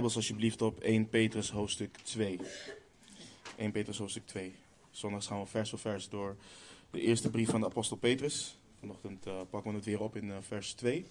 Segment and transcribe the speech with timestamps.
[0.00, 2.40] Bijbels alsjeblieft op 1 Petrus hoofdstuk 2.
[3.56, 4.54] 1 Petrus hoofdstuk 2.
[4.90, 6.36] Zondags gaan we vers voor vers door
[6.90, 8.58] de eerste brief van de apostel Petrus.
[8.78, 11.06] Vanochtend uh, pakken we het weer op in uh, vers 2.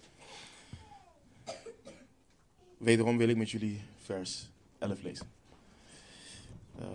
[2.78, 5.32] Wederom wil ik met jullie vers 11 lezen.
[6.80, 6.86] Uh,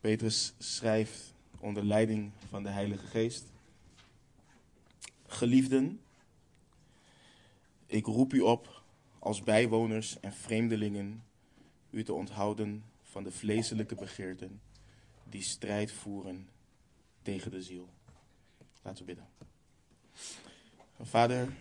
[0.00, 3.44] Petrus schrijft onder leiding van de Heilige Geest.
[5.26, 6.00] Geliefden,
[7.86, 8.82] ik roep u op
[9.18, 11.28] als bijwoners en vreemdelingen
[11.90, 14.60] u te onthouden van de vleeselijke begeerten
[15.24, 16.48] die strijd voeren
[17.22, 17.88] tegen de ziel.
[18.82, 19.28] Laten we bidden.
[21.00, 21.56] Vader,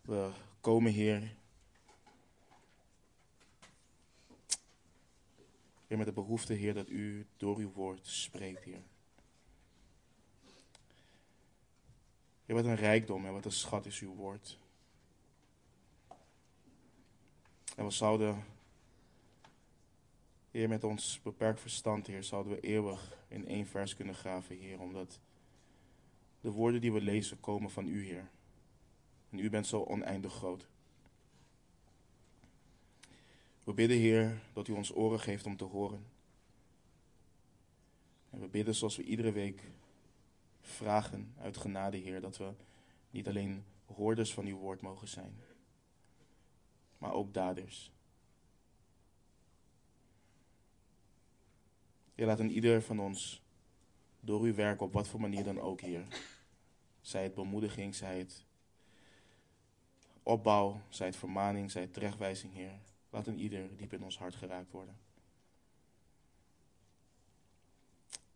[0.00, 0.30] we
[0.60, 1.34] komen hier.
[5.86, 8.82] Heer, met de behoefte, Heer, dat u door uw woord spreekt, Heer.
[12.44, 14.58] Heer, wat een rijkdom en wat een schat is uw woord.
[17.76, 18.44] En we zouden,
[20.50, 24.80] Heer, met ons beperkt verstand, Heer, zouden we eeuwig in één vers kunnen graven, Heer,
[24.80, 25.20] omdat
[26.40, 28.30] de woorden die we lezen komen van U, Heer.
[29.30, 30.68] En U bent zo oneindig groot.
[33.64, 36.06] We bidden, Heer, dat U ons oren geeft om te horen.
[38.30, 39.62] En we bidden zoals we iedere week
[40.60, 42.52] vragen uit genade, Heer, dat we
[43.10, 45.40] niet alleen hoorders van Uw woord mogen zijn,
[47.06, 47.92] maar ook daders.
[52.14, 53.42] Heer, laat een ieder van ons
[54.20, 56.06] door uw werk op wat voor manier dan ook, Heer.
[57.00, 58.44] Zij het bemoediging, zij het
[60.22, 62.78] opbouw, zij het vermaning, zij het terechtwijzing, Heer.
[63.10, 64.98] Laat een ieder diep in ons hart geraakt worden.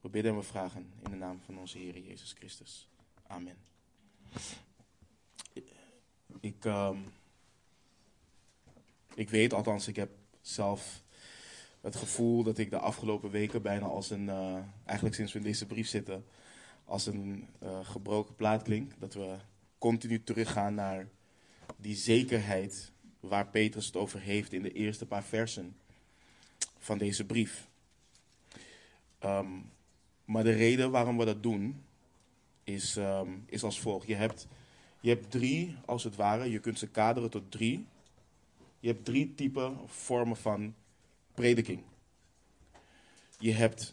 [0.01, 2.89] We bidden en we vragen in de naam van onze Heer Jezus Christus.
[3.27, 3.57] Amen.
[6.41, 7.13] Ik, um,
[9.21, 10.11] ik weet althans, ik heb
[10.41, 11.03] zelf
[11.81, 15.45] het gevoel dat ik de afgelopen weken bijna als een, uh, eigenlijk sinds we in
[15.45, 16.25] deze brief zitten,
[16.85, 18.93] als een uh, gebroken plaat klink.
[18.99, 19.37] Dat we
[19.79, 21.09] continu teruggaan naar
[21.77, 25.77] die zekerheid waar Petrus het over heeft in de eerste paar versen
[26.79, 27.69] van deze brief.
[29.25, 29.71] Um,
[30.25, 31.85] maar de reden waarom we dat doen
[32.65, 34.07] is, um, is als volgt.
[34.07, 34.47] Je hebt,
[35.01, 37.87] je hebt drie, als het ware, je kunt ze kaderen tot drie.
[38.81, 40.75] Je hebt drie typen vormen van
[41.35, 41.83] prediking.
[43.39, 43.93] Je hebt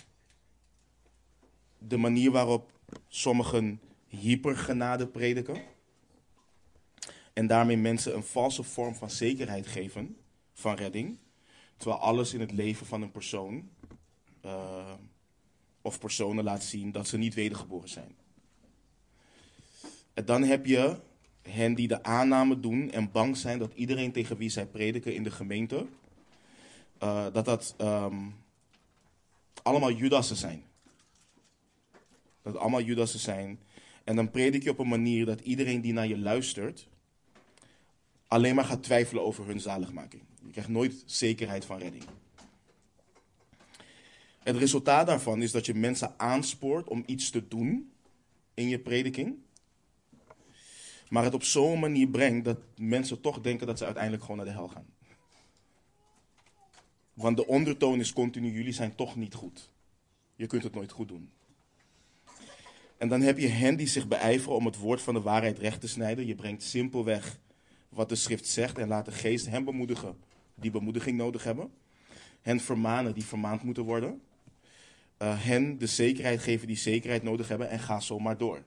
[1.77, 2.71] de manier waarop
[3.07, 5.61] sommigen hypergenade prediken.
[7.33, 10.17] En daarmee mensen een valse vorm van zekerheid geven
[10.53, 11.17] van redding.
[11.77, 13.69] Terwijl alles in het leven van een persoon
[14.45, 14.93] uh,
[15.81, 18.15] of personen laat zien dat ze niet wedergeboren zijn.
[20.13, 20.99] En dan heb je
[21.47, 25.23] hen die de aanname doen en bang zijn dat iedereen tegen wie zij prediken in
[25.23, 25.85] de gemeente,
[27.03, 28.35] uh, dat dat um,
[29.63, 30.63] allemaal Judassen zijn.
[32.41, 33.59] Dat het allemaal Judassen zijn.
[34.03, 36.87] En dan predik je op een manier dat iedereen die naar je luistert,
[38.27, 40.23] alleen maar gaat twijfelen over hun zaligmaking.
[40.45, 42.03] Je krijgt nooit zekerheid van redding.
[44.39, 47.91] Het resultaat daarvan is dat je mensen aanspoort om iets te doen
[48.53, 49.35] in je prediking.
[51.09, 54.45] Maar het op zo'n manier brengt dat mensen toch denken dat ze uiteindelijk gewoon naar
[54.45, 54.85] de hel gaan.
[57.13, 59.71] Want de ondertoon is continu, jullie zijn toch niet goed.
[60.35, 61.29] Je kunt het nooit goed doen.
[62.97, 65.81] En dan heb je hen die zich beijveren om het woord van de waarheid recht
[65.81, 66.25] te snijden.
[66.25, 67.39] Je brengt simpelweg
[67.89, 70.17] wat de schrift zegt en laat de geest hen bemoedigen
[70.55, 71.71] die bemoediging nodig hebben.
[72.41, 74.21] Hen vermanen die vermaand moeten worden.
[75.21, 78.63] Uh, hen de zekerheid geven die zekerheid nodig hebben en ga zo maar door.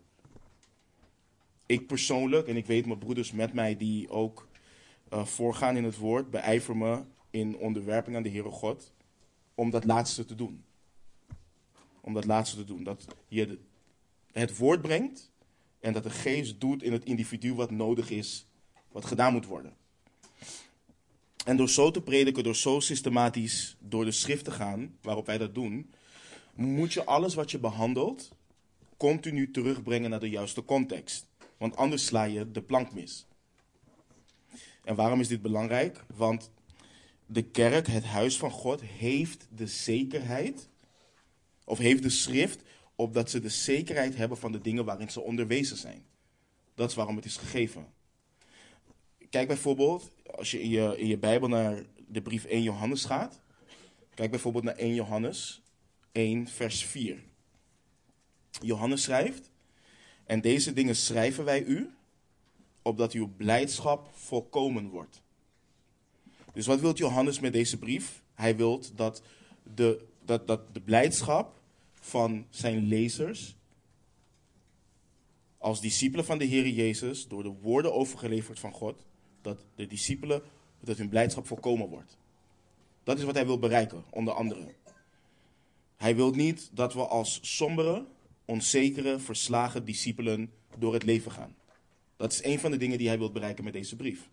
[1.70, 4.48] Ik persoonlijk, en ik weet mijn broeders met mij die ook
[5.12, 8.92] uh, voorgaan in het woord, beijver me in onderwerping aan de Heere God
[9.54, 10.64] om dat laatste te doen.
[12.00, 12.84] Om dat laatste te doen.
[12.84, 13.58] Dat je
[14.32, 15.30] het woord brengt
[15.80, 18.46] en dat de geest doet in het individu wat nodig is,
[18.88, 19.76] wat gedaan moet worden.
[21.44, 25.38] En door zo te prediken, door zo systematisch door de schrift te gaan, waarop wij
[25.38, 25.90] dat doen,
[26.54, 28.30] moet je alles wat je behandelt
[28.96, 31.29] continu terugbrengen naar de juiste context.
[31.60, 33.26] Want anders sla je de plank mis.
[34.84, 36.04] En waarom is dit belangrijk?
[36.14, 36.50] Want
[37.26, 40.68] de kerk, het huis van God, heeft de zekerheid,
[41.64, 42.62] of heeft de schrift,
[42.94, 46.04] opdat ze de zekerheid hebben van de dingen waarin ze onderwezen zijn.
[46.74, 47.86] Dat is waarom het is gegeven.
[49.30, 53.40] Kijk bijvoorbeeld, als je in je, in je Bijbel naar de brief 1 Johannes gaat.
[54.14, 55.62] Kijk bijvoorbeeld naar 1 Johannes
[56.12, 57.22] 1, vers 4.
[58.60, 59.49] Johannes schrijft:
[60.30, 61.90] En deze dingen schrijven wij u,
[62.82, 65.22] opdat uw blijdschap volkomen wordt.
[66.52, 68.22] Dus wat wil Johannes met deze brief?
[68.34, 69.22] Hij wil dat
[69.74, 71.60] de, dat, dat de blijdschap
[71.94, 73.56] van zijn lezers
[75.58, 79.04] als discipelen van de Heer Jezus, door de woorden overgeleverd van God,
[79.42, 80.42] dat de discipelen,
[80.80, 82.16] dat hun blijdschap voorkomen wordt.
[83.02, 84.74] Dat is wat hij wil bereiken, onder andere.
[85.96, 88.06] Hij wil niet dat we als sombere,
[88.50, 91.54] onzekere, verslagen discipelen door het leven gaan.
[92.16, 94.28] Dat is een van de dingen die hij wil bereiken met deze brief.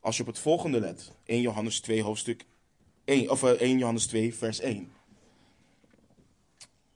[0.00, 2.44] Als je op het volgende let, 1 Johannes 2 hoofdstuk
[3.04, 4.92] 1, of 1 eh, Johannes 2 vers 1.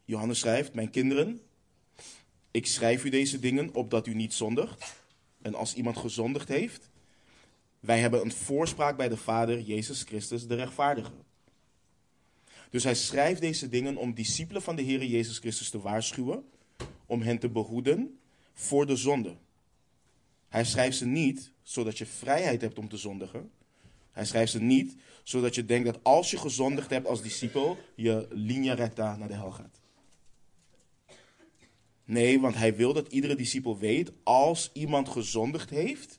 [0.04, 1.40] Johannes schrijft, mijn kinderen,
[2.50, 4.94] ik schrijf u deze dingen opdat u niet zondigt.
[5.42, 6.90] En als iemand gezondigd heeft,
[7.80, 11.12] wij hebben een voorspraak bij de Vader, Jezus Christus, de rechtvaardige.
[12.74, 16.44] Dus hij schrijft deze dingen om discipelen van de Heer Jezus Christus te waarschuwen,
[17.06, 18.18] om hen te behoeden
[18.52, 19.36] voor de zonde.
[20.48, 23.50] Hij schrijft ze niet zodat je vrijheid hebt om te zondigen.
[24.12, 28.26] Hij schrijft ze niet zodat je denkt dat als je gezondigd hebt als discipel, je
[28.30, 29.80] linea recta naar de hel gaat.
[32.04, 36.18] Nee, want hij wil dat iedere discipel weet, als iemand gezondigd heeft,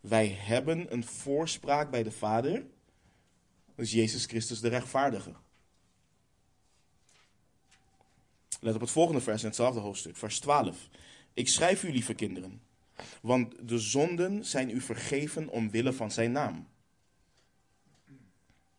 [0.00, 2.66] wij hebben een voorspraak bij de Vader.
[3.74, 5.34] Dat Jezus Christus de rechtvaardige.
[8.60, 10.88] Let op het volgende vers in hetzelfde hoofdstuk, vers 12.
[11.34, 12.62] Ik schrijf u, lieve kinderen,
[13.22, 16.68] want de zonden zijn u vergeven omwille van zijn naam.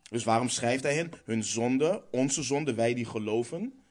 [0.10, 1.12] Dus waarom schrijft hij hen?
[1.26, 3.84] Hun zonde, onze zonde, wij die geloven,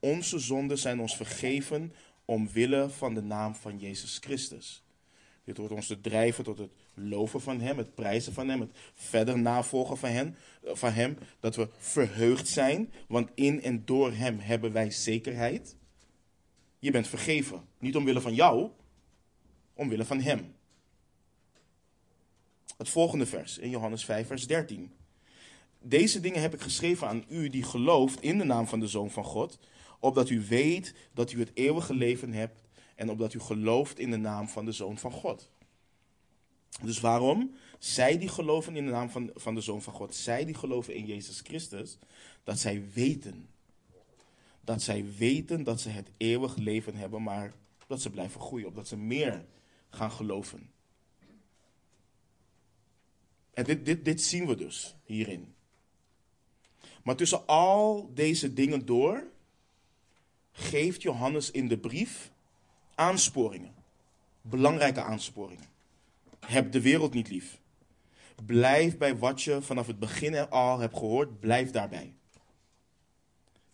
[0.00, 1.92] onze zonden zijn ons vergeven
[2.24, 4.85] omwille van de naam van Jezus Christus.
[5.46, 8.70] Dit wordt ons te drijven tot het loven van Hem, het prijzen van Hem, het
[8.94, 10.34] verder navolgen van hem,
[10.64, 11.18] van hem.
[11.40, 15.76] Dat we verheugd zijn, want in en door Hem hebben wij zekerheid.
[16.78, 18.70] Je bent vergeven, niet omwille van jou,
[19.74, 20.54] omwille van Hem.
[22.76, 24.92] Het volgende vers in Johannes 5, vers 13.
[25.80, 29.10] Deze dingen heb ik geschreven aan u die gelooft in de naam van de Zoon
[29.10, 29.58] van God,
[30.00, 32.65] opdat u weet dat u het eeuwige leven hebt
[32.96, 35.50] en opdat u gelooft in de naam van de Zoon van God.
[36.82, 37.54] Dus waarom?
[37.78, 40.94] Zij die geloven in de naam van, van de Zoon van God, zij die geloven
[40.94, 41.98] in Jezus Christus,
[42.44, 43.48] dat zij weten.
[44.60, 47.54] Dat zij weten dat ze het eeuwig leven hebben, maar
[47.86, 49.44] dat ze blijven groeien, opdat ze meer
[49.90, 50.70] gaan geloven.
[53.52, 55.54] En dit, dit, dit zien we dus hierin.
[57.02, 59.26] Maar tussen al deze dingen door
[60.52, 62.32] geeft Johannes in de brief
[62.96, 63.74] aansporingen.
[64.40, 65.64] Belangrijke aansporingen.
[66.46, 67.60] Heb de wereld niet lief.
[68.46, 72.14] Blijf bij wat je vanaf het begin al hebt gehoord, blijf daarbij.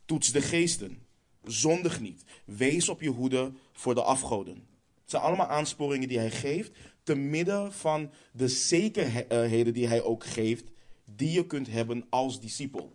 [0.05, 1.07] Toets de geesten.
[1.45, 2.25] Zondig niet.
[2.45, 4.67] Wees op je hoede voor de afgoden.
[5.01, 6.73] Het zijn allemaal aansporingen die hij geeft,
[7.03, 10.65] te midden van de zekerheden die hij ook geeft,
[11.05, 12.93] die je kunt hebben als discipel.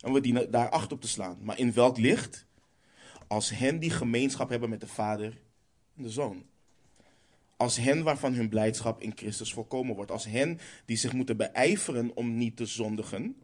[0.00, 1.38] En we dienen daar acht op te slaan.
[1.40, 2.45] Maar in welk licht?
[3.26, 5.38] Als hen die gemeenschap hebben met de Vader
[5.96, 6.44] en de Zoon.
[7.56, 10.10] Als hen waarvan hun blijdschap in Christus voorkomen wordt.
[10.10, 13.36] Als hen die zich moeten beijveren om niet te zondigen.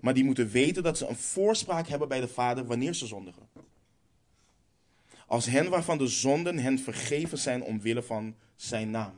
[0.00, 3.48] Maar die moeten weten dat ze een voorspraak hebben bij de Vader wanneer ze zondigen.
[5.26, 9.14] Als hen waarvan de zonden hen vergeven zijn omwille van zijn naam.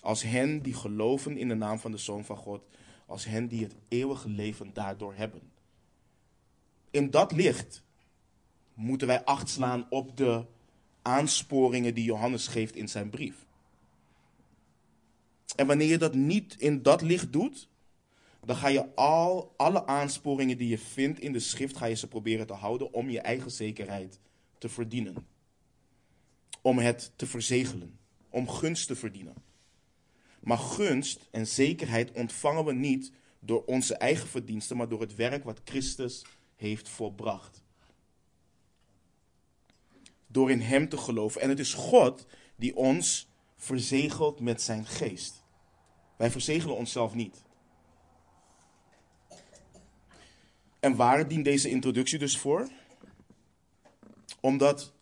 [0.00, 2.62] Als hen die geloven in de naam van de Zoon van God
[3.12, 5.42] als hen die het eeuwige leven daardoor hebben.
[6.90, 7.82] In dat licht
[8.74, 10.44] moeten wij acht slaan op de
[11.02, 13.46] aansporingen die Johannes geeft in zijn brief.
[15.56, 17.68] En wanneer je dat niet in dat licht doet,
[18.44, 22.08] dan ga je al alle aansporingen die je vindt in de schrift, ga je ze
[22.08, 24.20] proberen te houden om je eigen zekerheid
[24.58, 25.26] te verdienen.
[26.60, 27.98] Om het te verzegelen,
[28.30, 29.34] om gunst te verdienen.
[30.40, 35.44] Maar gunst en zekerheid ontvangen we niet door onze eigen verdiensten, maar door het werk
[35.44, 36.24] wat Christus
[36.56, 37.61] heeft volbracht.
[40.32, 41.40] Door in Hem te geloven.
[41.40, 45.44] En het is God die ons verzegelt met zijn geest.
[46.16, 47.42] Wij verzegelen onszelf niet.
[50.80, 52.68] En waar dient deze introductie dus voor?
[54.40, 54.92] Omdat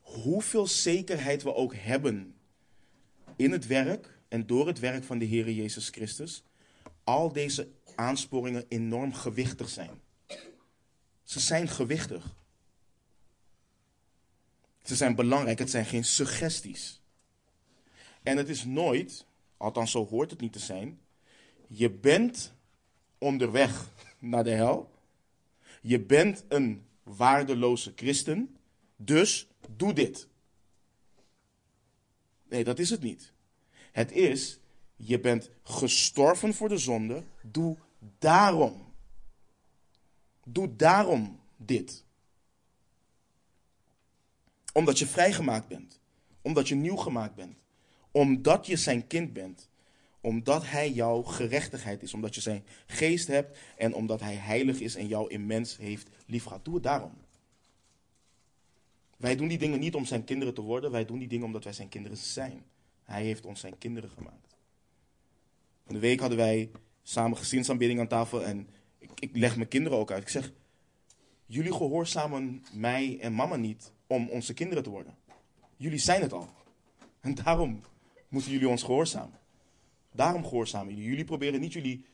[0.00, 2.34] hoeveel zekerheid we ook hebben
[3.36, 6.44] in het werk en door het werk van de Heer Jezus Christus
[7.04, 10.00] al deze aansporingen enorm gewichtig zijn.
[11.22, 12.34] Ze zijn gewichtig.
[14.82, 17.00] Ze zijn belangrijk, het zijn geen suggesties.
[18.22, 21.00] En het is nooit, althans zo hoort het niet te zijn,
[21.68, 22.52] je bent
[23.18, 24.90] onderweg naar de hel.
[25.82, 28.56] Je bent een waardeloze christen,
[28.96, 30.28] dus doe dit.
[32.48, 33.32] Nee, dat is het niet.
[33.92, 34.58] Het is,
[34.96, 37.76] je bent gestorven voor de zonde, doe
[38.18, 38.92] daarom.
[40.44, 42.04] Doe daarom dit.
[44.72, 46.00] Omdat je vrijgemaakt bent.
[46.42, 47.56] Omdat je nieuw gemaakt bent.
[48.10, 49.70] Omdat je zijn kind bent.
[50.20, 52.14] Omdat hij jouw gerechtigheid is.
[52.14, 53.58] Omdat je zijn geest hebt.
[53.76, 56.64] En omdat hij heilig is en jou immens heeft liefgehad.
[56.64, 57.12] Doe het daarom.
[59.16, 60.90] Wij doen die dingen niet om zijn kinderen te worden.
[60.90, 62.64] Wij doen die dingen omdat wij zijn kinderen zijn.
[63.04, 64.56] Hij heeft ons zijn kinderen gemaakt.
[65.84, 66.70] Van de week hadden wij
[67.02, 68.44] samen gezinsaanbidding aan tafel.
[68.44, 70.22] En ik, ik leg mijn kinderen ook uit.
[70.22, 70.52] Ik zeg,
[71.46, 75.14] jullie gehoorzamen mij en mama niet om onze kinderen te worden.
[75.76, 76.48] Jullie zijn het al.
[77.20, 77.80] En daarom
[78.28, 79.38] moeten jullie ons gehoorzamen.
[80.12, 81.08] Daarom gehoorzamen jullie.
[81.08, 82.04] Jullie proberen niet jullie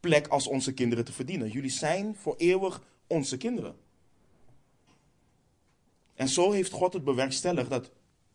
[0.00, 1.50] plek als onze kinderen te verdienen.
[1.50, 3.76] Jullie zijn voor eeuwig onze kinderen.
[6.14, 7.90] En zo heeft God het bewerkstelligd dat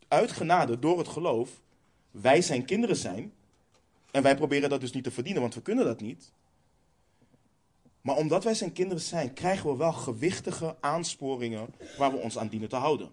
[0.08, 1.62] uit genade, door het geloof,
[2.12, 3.34] wij zijn kinderen zijn.
[4.12, 6.32] En wij proberen dat dus niet te verdienen, want we kunnen dat niet.
[8.02, 12.48] Maar omdat wij zijn kinderen zijn, krijgen we wel gewichtige aansporingen waar we ons aan
[12.48, 13.12] dienen te houden.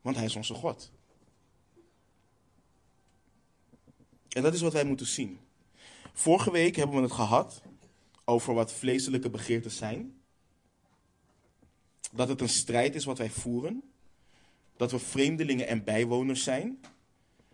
[0.00, 0.90] Want Hij is onze God.
[4.28, 5.38] En dat is wat wij moeten zien.
[6.12, 7.62] Vorige week hebben we het gehad
[8.24, 10.20] over wat vleeselijke begeerten zijn.
[12.12, 13.82] Dat het een strijd is wat wij voeren.
[14.76, 16.80] Dat we vreemdelingen en bijwoners zijn.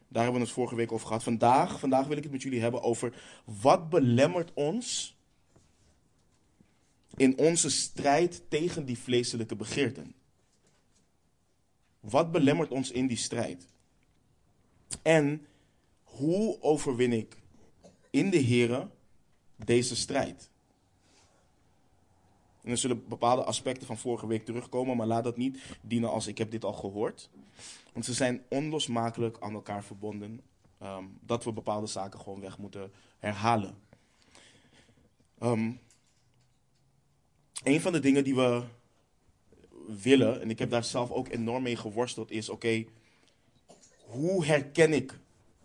[0.08, 1.22] Daar hebben we het vorige week over gehad.
[1.22, 5.13] Vandaag, vandaag wil ik het met jullie hebben over wat belemmert ons
[7.16, 10.14] in onze strijd tegen die vleeselijke begeerten.
[12.00, 13.66] Wat belemmert ons in die strijd?
[15.02, 15.46] En
[16.02, 17.36] hoe overwin ik
[18.10, 18.88] in de Here
[19.56, 20.50] deze strijd?
[22.62, 26.26] En er zullen bepaalde aspecten van vorige week terugkomen, maar laat dat niet dienen als
[26.26, 27.30] ik heb dit al gehoord.
[27.92, 30.40] Want ze zijn onlosmakelijk aan elkaar verbonden.
[30.82, 33.74] Um, dat we bepaalde zaken gewoon weg moeten herhalen.
[35.42, 35.80] Um,
[37.64, 38.62] een van de dingen die we
[39.86, 42.84] willen, en ik heb daar zelf ook enorm mee geworsteld, is: oké,
[43.98, 45.18] hoe herken ik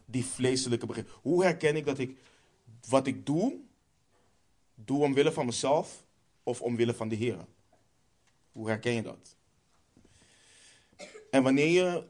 [0.06, 1.20] die vleeselijke begrip?
[1.22, 2.18] Hoe herken ik dat ik
[2.88, 3.60] wat ik doe,
[4.76, 6.06] doe omwille van mezelf
[6.44, 7.46] of omwille van de Heer?
[8.52, 9.36] Hoe herken je dat?
[11.32, 12.08] En wanneer je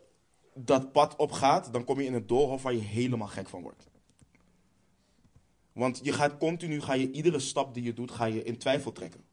[0.54, 3.88] dat pad opgaat, dan kom je in een doolhof waar je helemaal gek van wordt.
[5.74, 8.92] Want je gaat continu, ga je iedere stap die je doet, ga je in twijfel
[8.92, 9.29] trekken.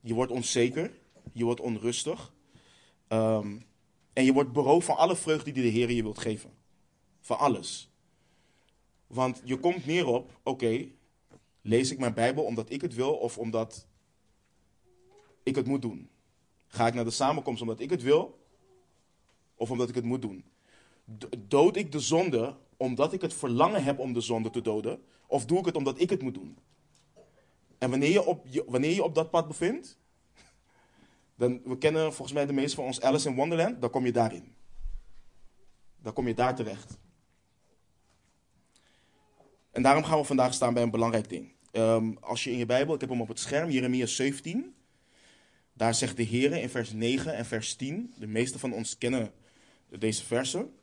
[0.00, 0.98] Je wordt onzeker,
[1.32, 2.32] je wordt onrustig.
[3.08, 3.66] Um,
[4.12, 6.50] en je wordt beroofd van alle vreugde die de Heer je wilt geven.
[7.20, 7.90] Van alles.
[9.06, 10.88] Want je komt neer op, oké,
[11.62, 13.86] lees ik mijn Bijbel omdat ik het wil of omdat
[15.42, 16.08] ik het moet doen?
[16.66, 18.38] Ga ik naar de samenkomst omdat ik het wil
[19.54, 20.44] of omdat ik het moet doen?
[21.38, 25.02] Dood ik de zonde omdat ik het verlangen heb om de zonde te doden?
[25.26, 26.58] Of doe ik het omdat ik het moet doen?
[27.78, 29.98] En wanneer je op, wanneer je op dat pad bevindt,
[31.36, 34.12] dan, we kennen volgens mij de meeste van ons Alice in Wonderland, dan kom je
[34.12, 34.54] daarin.
[36.02, 36.98] Dan kom je daar terecht.
[39.70, 41.52] En daarom gaan we vandaag staan bij een belangrijk ding.
[41.72, 44.74] Um, als je in je Bijbel, ik heb hem op het scherm, Jeremia 17.
[45.72, 48.14] Daar zegt de Heer in vers 9 en vers 10.
[48.18, 49.32] De meeste van ons kennen
[49.98, 50.74] deze versen.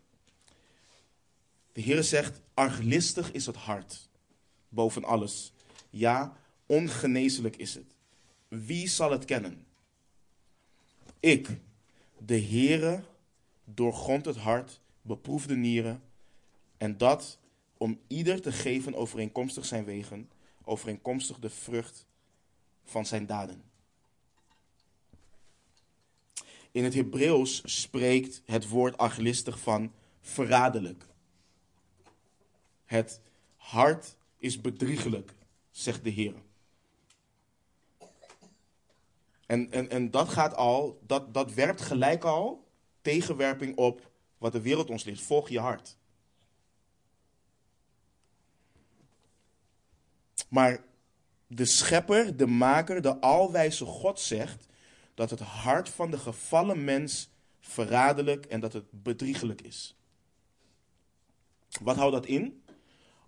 [1.72, 4.10] De Heer zegt, arglistig is het hart,
[4.70, 5.54] boven alles.
[5.90, 7.96] Ja, ongeneeslijk is het.
[8.48, 9.66] Wie zal het kennen?
[11.20, 11.50] Ik,
[12.18, 13.04] de Heere,
[13.64, 16.04] doorgrond het hart, beproef de nieren,
[16.78, 17.40] en dat
[17.78, 20.30] om ieder te geven overeenkomstig zijn wegen,
[20.64, 22.06] overeenkomstig de vrucht
[22.84, 23.64] van zijn daden.
[26.72, 29.92] In het Hebreeuws spreekt het woord arglistig van
[30.22, 31.06] verraderlijk.
[32.86, 33.22] Het
[33.56, 35.34] hart is bedriegelijk,
[35.72, 36.34] zegt de Heer.
[39.46, 42.68] En, en, en dat gaat al, dat, dat werpt gelijk al
[43.02, 45.22] tegenwerping op wat de wereld ons leert.
[45.22, 45.98] Volg je hart.
[50.50, 50.84] Maar
[51.48, 54.66] de schepper, de maker, de alwijze God zegt
[55.14, 59.96] dat het hart van de gevallen mens verraderlijk en dat het bedriegelijk is.
[61.82, 62.64] Wat houdt dat in?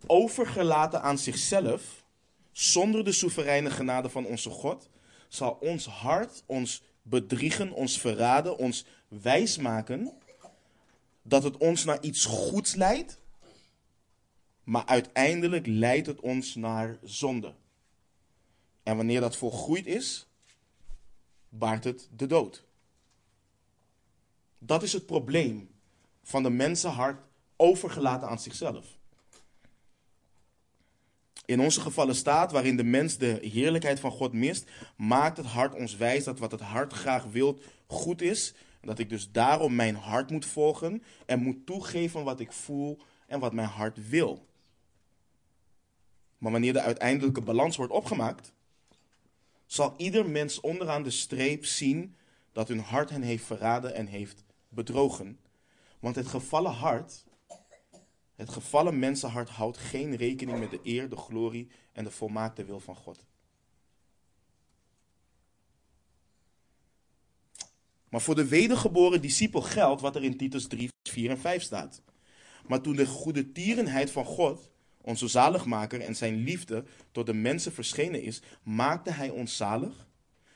[0.07, 2.05] Overgelaten aan zichzelf,
[2.51, 4.89] zonder de soevereine genade van onze God,
[5.27, 10.11] zal ons hart ons bedriegen, ons verraden, ons wijsmaken
[11.21, 13.19] dat het ons naar iets goeds leidt,
[14.63, 17.53] maar uiteindelijk leidt het ons naar zonde.
[18.83, 20.27] En wanneer dat volgroeid is,
[21.49, 22.65] baart het de dood.
[24.59, 25.69] Dat is het probleem
[26.23, 27.21] van de mensenhart
[27.55, 28.96] overgelaten aan zichzelf.
[31.47, 35.75] In onze gevallen staat, waarin de mens de heerlijkheid van God mist, maakt het hart
[35.75, 38.53] ons wijs dat wat het hart graag wil goed is.
[38.81, 43.39] Dat ik dus daarom mijn hart moet volgen en moet toegeven wat ik voel en
[43.39, 44.45] wat mijn hart wil.
[46.37, 48.53] Maar wanneer de uiteindelijke balans wordt opgemaakt,
[49.65, 52.15] zal ieder mens onderaan de streep zien
[52.51, 55.39] dat hun hart hen heeft verraden en heeft bedrogen.
[55.99, 57.25] Want het gevallen hart,
[58.37, 62.79] het gevallen mensenhart houdt geen rekening met de eer, de glorie en de volmaakte wil
[62.79, 63.25] van God.
[68.09, 72.01] Maar voor de wedergeboren discipel geldt wat er in Titus 3, 4 en 5 staat.
[72.67, 74.69] Maar toen de goede tierenheid van God,
[75.01, 80.07] onze zaligmaker en zijn liefde tot de mensen verschenen is, maakte hij ons zalig.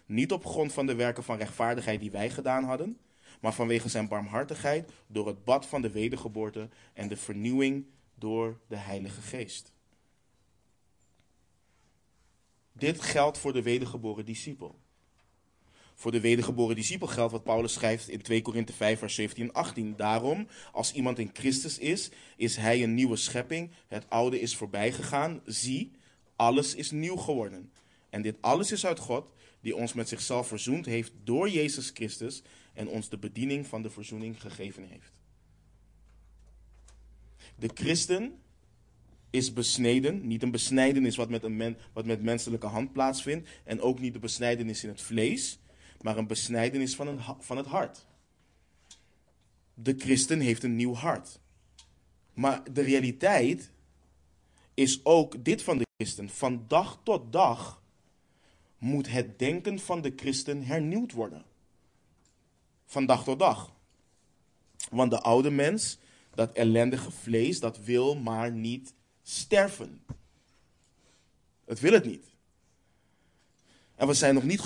[0.06, 2.98] Niet op grond van de werken van rechtvaardigheid die wij gedaan hadden,
[3.42, 8.76] maar vanwege zijn barmhartigheid door het bad van de wedergeboorte en de vernieuwing door de
[8.76, 9.74] Heilige Geest.
[12.72, 14.80] Dit geldt voor de wedergeboren discipel.
[15.96, 19.54] Voor de wedergeboren discipel geldt wat Paulus schrijft in 2 Korinthe 5, vers 17 en
[19.54, 19.96] 18.
[19.96, 23.72] Daarom, als iemand in Christus is, is hij een nieuwe schepping.
[23.88, 25.42] Het oude is voorbij gegaan.
[25.46, 25.92] Zie,
[26.36, 27.72] alles is nieuw geworden.
[28.10, 32.42] En dit alles is uit God, die ons met zichzelf verzoend heeft door Jezus Christus
[32.74, 35.12] en ons de bediening van de verzoening gegeven heeft.
[37.56, 38.40] De christen
[39.30, 44.00] is besneden, niet een besnijdenis wat met, een wat met menselijke hand plaatsvindt, en ook
[44.00, 45.60] niet de besnijdenis in het vlees,
[46.02, 48.06] maar een besnijdenis van, een, van het hart.
[49.74, 51.40] De christen heeft een nieuw hart.
[52.34, 53.72] Maar de realiteit
[54.74, 56.30] is ook dit van de christen.
[56.30, 57.84] Van dag tot dag
[58.78, 61.46] moet het denken van de christen hernieuwd worden.
[62.92, 63.72] Van dag tot dag.
[64.90, 65.98] Want de oude mens,
[66.36, 70.06] dat ellendige vlees, dat wil maar niet sterven.
[71.66, 72.26] Het wil het niet.
[73.96, 74.62] En we zijn nog niet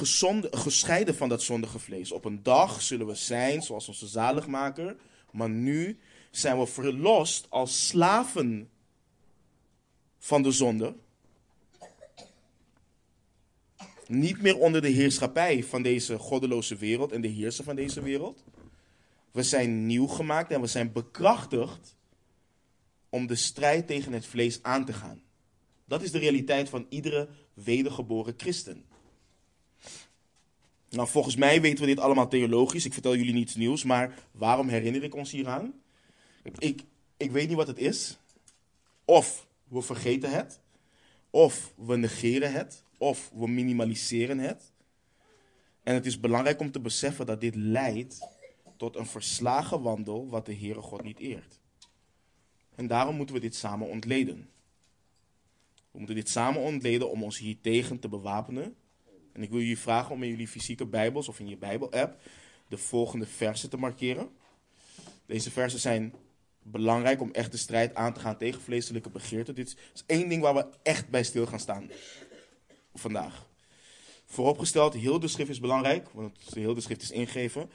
[0.51, 2.11] gescheiden van dat zondige vlees.
[2.11, 4.95] Op een dag zullen we zijn zoals onze zaligmaker.
[5.31, 5.99] Maar nu
[6.31, 8.69] zijn we verlost als slaven
[10.17, 10.95] van de zonde.
[14.07, 18.43] Niet meer onder de heerschappij van deze goddeloze wereld en de heerser van deze wereld.
[19.31, 21.95] We zijn nieuw gemaakt en we zijn bekrachtigd
[23.09, 25.21] om de strijd tegen het vlees aan te gaan.
[25.85, 28.85] Dat is de realiteit van iedere wedergeboren christen.
[30.89, 32.85] Nou, volgens mij weten we dit allemaal theologisch.
[32.85, 35.73] Ik vertel jullie niets nieuws, maar waarom herinner ik ons hieraan?
[36.59, 36.81] Ik,
[37.17, 38.17] ik weet niet wat het is.
[39.05, 40.59] Of we vergeten het,
[41.29, 44.71] of we negeren het, of we minimaliseren het.
[45.83, 48.27] En het is belangrijk om te beseffen dat dit leidt
[48.77, 51.59] tot een verslagen wandel wat de Heere God niet eert.
[52.75, 54.49] En daarom moeten we dit samen ontleden.
[55.91, 58.75] We moeten dit samen ontleden om ons hier tegen te bewapenen
[59.35, 62.21] en ik wil jullie vragen om in jullie fysieke Bijbels of in je Bijbel-app
[62.67, 64.29] de volgende versen te markeren.
[65.25, 66.13] Deze versen zijn
[66.61, 69.55] belangrijk om echt de strijd aan te gaan tegen vleeselijke begeerten.
[69.55, 71.89] Dit is één ding waar we echt bij stil gaan staan
[72.95, 73.47] vandaag.
[74.25, 77.69] Vooropgesteld, heel de schrift is belangrijk, want de hele schrift is ingegeven.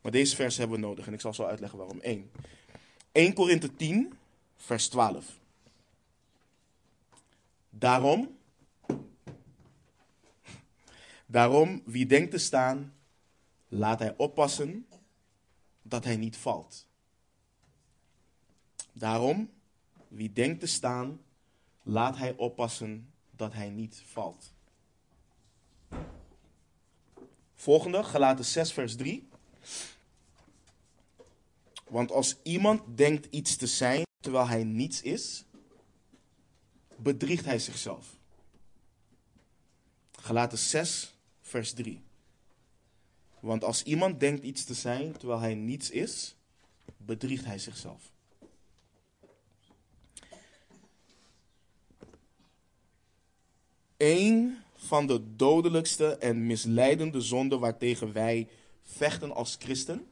[0.00, 2.00] Maar deze versen hebben we nodig en ik zal zo uitleggen waarom.
[2.00, 2.30] 1.
[3.12, 4.14] 1 Korinthe 10,
[4.56, 5.38] vers 12.
[7.70, 8.36] Daarom,
[11.34, 12.94] Daarom, wie denkt te staan,
[13.68, 14.86] laat hij oppassen
[15.82, 16.86] dat hij niet valt.
[18.92, 19.50] Daarom,
[20.08, 21.20] wie denkt te staan,
[21.82, 24.53] laat hij oppassen dat hij niet valt.
[27.64, 29.28] Volgende, Galaten 6, vers 3.
[31.88, 35.44] Want als iemand denkt iets te zijn terwijl hij niets is,
[36.96, 38.16] bedriegt hij zichzelf.
[40.12, 42.02] Galaten 6, vers 3.
[43.40, 46.34] Want als iemand denkt iets te zijn terwijl hij niets is,
[46.96, 48.10] bedriegt hij zichzelf.
[53.96, 58.48] Eén van de dodelijkste en misleidende zonden waartegen wij
[58.82, 60.08] vechten als christen.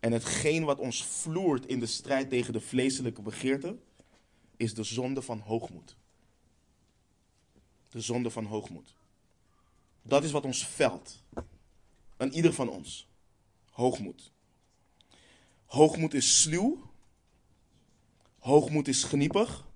[0.00, 3.76] En hetgeen wat ons vloert in de strijd tegen de vleeselijke begeerte,
[4.56, 5.96] is de zonde van hoogmoed.
[7.90, 8.94] De zonde van hoogmoed.
[10.02, 11.22] Dat is wat ons veld.
[12.16, 13.08] Aan ieder van ons.
[13.70, 14.32] Hoogmoed.
[15.66, 16.90] Hoogmoed is sluw.
[18.38, 19.67] Hoogmoed is geniepig.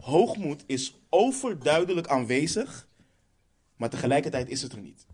[0.00, 2.88] Hoogmoed is overduidelijk aanwezig,
[3.76, 5.06] maar tegelijkertijd is het er niet.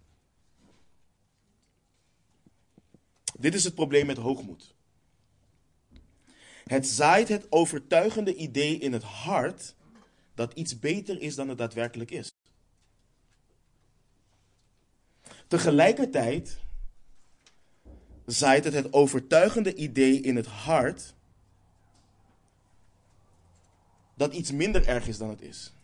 [3.39, 4.75] Dit is het probleem met hoogmoed.
[6.65, 9.75] Het zaait het overtuigende idee in het hart
[10.35, 12.35] dat iets beter is dan het daadwerkelijk is.
[15.47, 16.59] Tegelijkertijd
[18.27, 21.15] zaait het het overtuigende idee in het hart
[24.17, 25.75] dat iets minder erg is dan het is.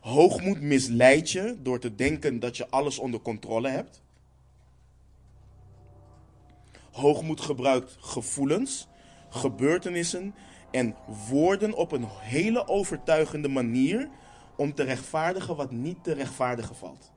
[0.00, 4.02] Hoogmoed misleidt je door te denken dat je alles onder controle hebt.
[6.92, 8.88] Hoogmoed gebruikt gevoelens,
[9.28, 10.34] gebeurtenissen
[10.70, 10.96] en
[11.28, 14.08] woorden op een hele overtuigende manier
[14.56, 17.12] om te rechtvaardigen wat niet te rechtvaardigen valt.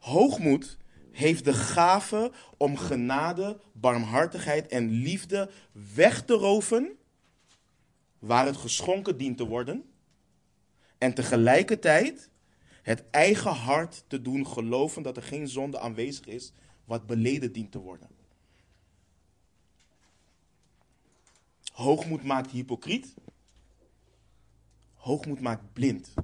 [0.00, 0.78] Hoogmoed
[1.16, 5.50] heeft de gave om genade, barmhartigheid en liefde
[5.94, 6.98] weg te roven
[8.18, 9.84] waar het geschonken dient te worden.
[10.98, 12.30] En tegelijkertijd
[12.82, 16.52] het eigen hart te doen geloven dat er geen zonde aanwezig is
[16.84, 18.08] wat beleden dient te worden.
[21.72, 23.14] Hoogmoed maakt hypocriet.
[24.94, 26.14] Hoogmoed maakt blind.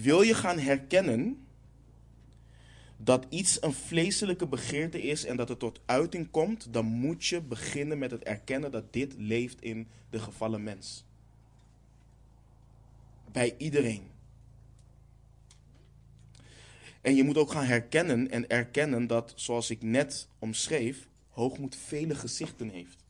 [0.00, 1.46] Wil je gaan herkennen
[2.96, 7.40] dat iets een vleeselijke begeerte is en dat het tot uiting komt, dan moet je
[7.40, 11.04] beginnen met het erkennen dat dit leeft in de gevallen mens.
[13.32, 14.10] Bij iedereen.
[17.00, 22.14] En je moet ook gaan herkennen en erkennen dat, zoals ik net omschreef, hoogmoed vele
[22.14, 23.04] gezichten heeft.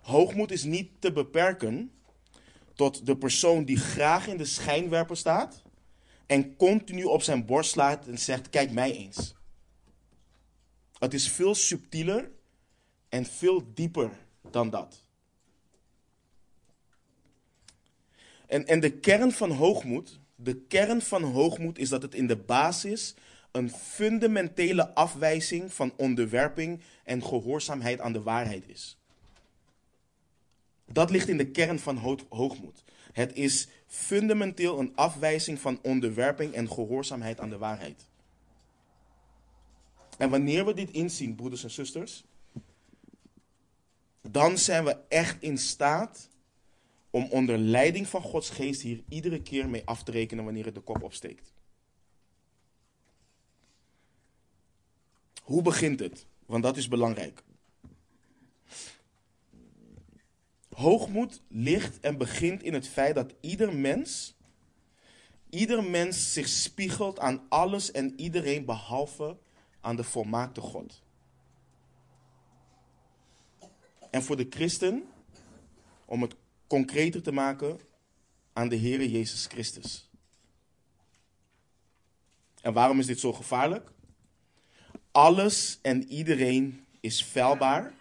[0.00, 1.92] Hoogmoed is niet te beperken
[2.74, 5.62] tot de persoon die graag in de schijnwerper staat
[6.26, 9.34] en continu op zijn borst slaat en zegt: Kijk mij eens.
[10.98, 12.30] Het is veel subtieler
[13.08, 14.10] en veel dieper
[14.50, 15.04] dan dat.
[18.46, 22.36] En, en de kern van hoogmoed, de kern van hoogmoed is dat het in de
[22.36, 23.14] basis
[23.50, 29.01] een fundamentele afwijzing van onderwerping en gehoorzaamheid aan de waarheid is.
[30.92, 32.84] Dat ligt in de kern van hoogmoed.
[33.12, 38.08] Het is fundamenteel een afwijzing van onderwerping en gehoorzaamheid aan de waarheid.
[40.18, 42.24] En wanneer we dit inzien, broeders en zusters,
[44.20, 46.28] dan zijn we echt in staat
[47.10, 50.74] om onder leiding van Gods geest hier iedere keer mee af te rekenen wanneer het
[50.74, 51.52] de kop opsteekt.
[55.42, 56.26] Hoe begint het?
[56.46, 57.42] Want dat is belangrijk.
[60.82, 64.34] Hoogmoed ligt en begint in het feit dat ieder mens,
[65.50, 69.36] ieder mens zich spiegelt aan alles en iedereen behalve
[69.80, 71.02] aan de volmaakte God.
[74.10, 75.04] En voor de christen,
[76.04, 76.34] om het
[76.66, 77.80] concreter te maken,
[78.52, 80.10] aan de Heere Jezus Christus.
[82.60, 83.90] En waarom is dit zo gevaarlijk?
[85.10, 88.00] Alles en iedereen is feilbaar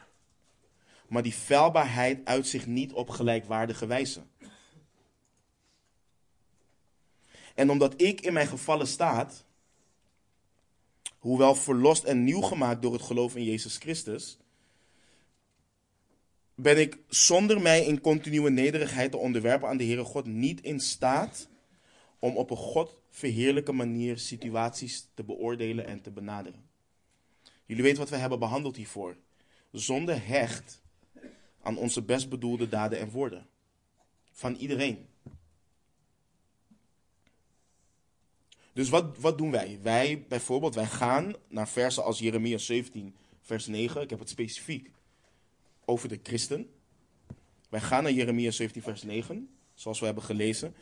[1.11, 4.21] maar die feilbaarheid uit zich niet op gelijkwaardige wijze.
[7.55, 9.45] En omdat ik in mijn gevallen staat,
[11.19, 14.37] hoewel verlost en nieuw gemaakt door het geloof in Jezus Christus,
[16.55, 20.79] ben ik zonder mij in continue nederigheid te onderwerpen aan de Heere God niet in
[20.79, 21.49] staat
[22.19, 26.69] om op een God verheerlijke manier situaties te beoordelen en te benaderen.
[27.65, 29.17] Jullie weten wat we hebben behandeld hiervoor.
[29.71, 30.80] Zonde hecht
[31.61, 33.47] aan onze best bedoelde daden en woorden.
[34.31, 35.07] Van iedereen.
[38.73, 39.79] Dus wat, wat doen wij?
[39.81, 44.01] Wij bijvoorbeeld, wij gaan naar versen als Jeremia 17, vers 9.
[44.01, 44.91] Ik heb het specifiek
[45.85, 46.73] over de christen.
[47.69, 50.75] Wij gaan naar Jeremia 17, vers 9, zoals we hebben gelezen.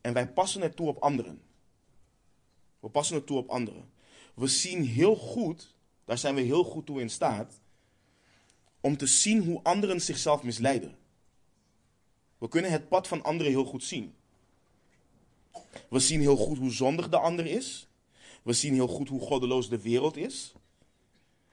[0.00, 1.42] En wij passen het toe op anderen.
[2.80, 3.90] We passen het toe op anderen.
[4.34, 7.60] We zien heel goed, daar zijn we heel goed toe in staat,
[8.80, 10.96] om te zien hoe anderen zichzelf misleiden.
[12.38, 14.14] We kunnen het pad van anderen heel goed zien.
[15.88, 17.88] We zien heel goed hoe zondig de ander is.
[18.42, 20.52] We zien heel goed hoe goddeloos de wereld is.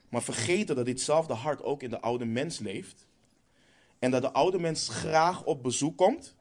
[0.08, 3.06] Maar vergeten dat ditzelfde hart ook in de oude mens leeft.
[3.98, 6.36] En dat de oude mens graag op bezoek komt.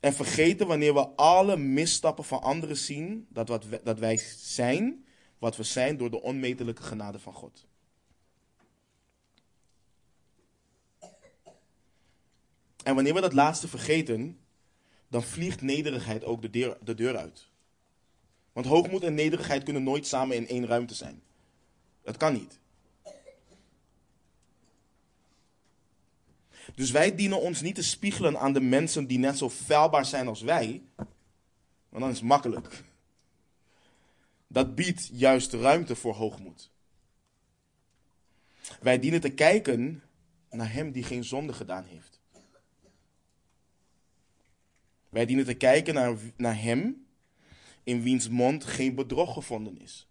[0.00, 5.03] En vergeten wanneer we alle misstappen van anderen zien, dat, wat dat wij zijn
[5.38, 7.66] wat we zijn door de onmetelijke genade van God.
[12.82, 14.38] En wanneer we dat laatste vergeten,
[15.08, 17.48] dan vliegt nederigheid ook de deur, de deur uit.
[18.52, 21.22] Want hoogmoed en nederigheid kunnen nooit samen in één ruimte zijn.
[22.02, 22.58] Dat kan niet.
[26.74, 30.28] Dus wij dienen ons niet te spiegelen aan de mensen die net zo feilbaar zijn
[30.28, 30.82] als wij,
[31.88, 32.84] want dan is het makkelijk.
[34.54, 36.70] Dat biedt juist ruimte voor hoogmoed.
[38.80, 40.02] Wij dienen te kijken
[40.50, 42.20] naar Hem die geen zonde gedaan heeft.
[45.08, 47.06] Wij dienen te kijken naar, naar Hem
[47.82, 50.08] in wiens mond geen bedrog gevonden is.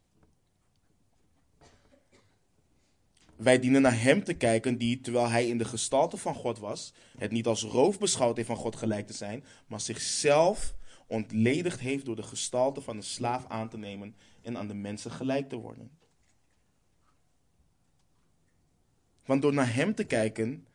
[3.35, 6.93] Wij dienen naar Hem te kijken die, terwijl Hij in de gestalte van God was,
[7.17, 10.75] het niet als roof beschouwd heeft van God gelijk te zijn, maar zichzelf
[11.07, 15.11] ontledigd heeft door de gestalte van een slaaf aan te nemen en aan de mensen
[15.11, 15.91] gelijk te worden.
[19.25, 20.67] Want door naar Hem te kijken,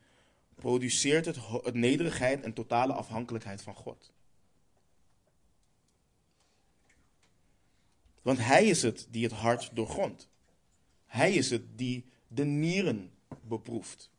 [0.55, 4.13] produceert het, het nederigheid en totale afhankelijkheid van God.
[8.23, 10.29] Want Hij is het die het hart doorgrondt.
[11.07, 14.11] Hij is het die de nieren beproeft.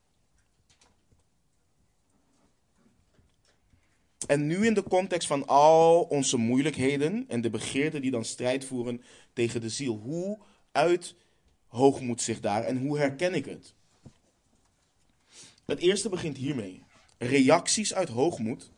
[4.29, 8.65] En nu in de context van al onze moeilijkheden en de begeerten die dan strijd
[8.65, 9.01] voeren
[9.33, 9.95] tegen de ziel.
[9.95, 10.37] Hoe
[10.71, 11.15] uit
[11.67, 13.73] hoogmoed zich daar en hoe herken ik het?
[15.65, 16.83] Het eerste begint hiermee.
[17.17, 18.71] Reacties uit hoogmoed,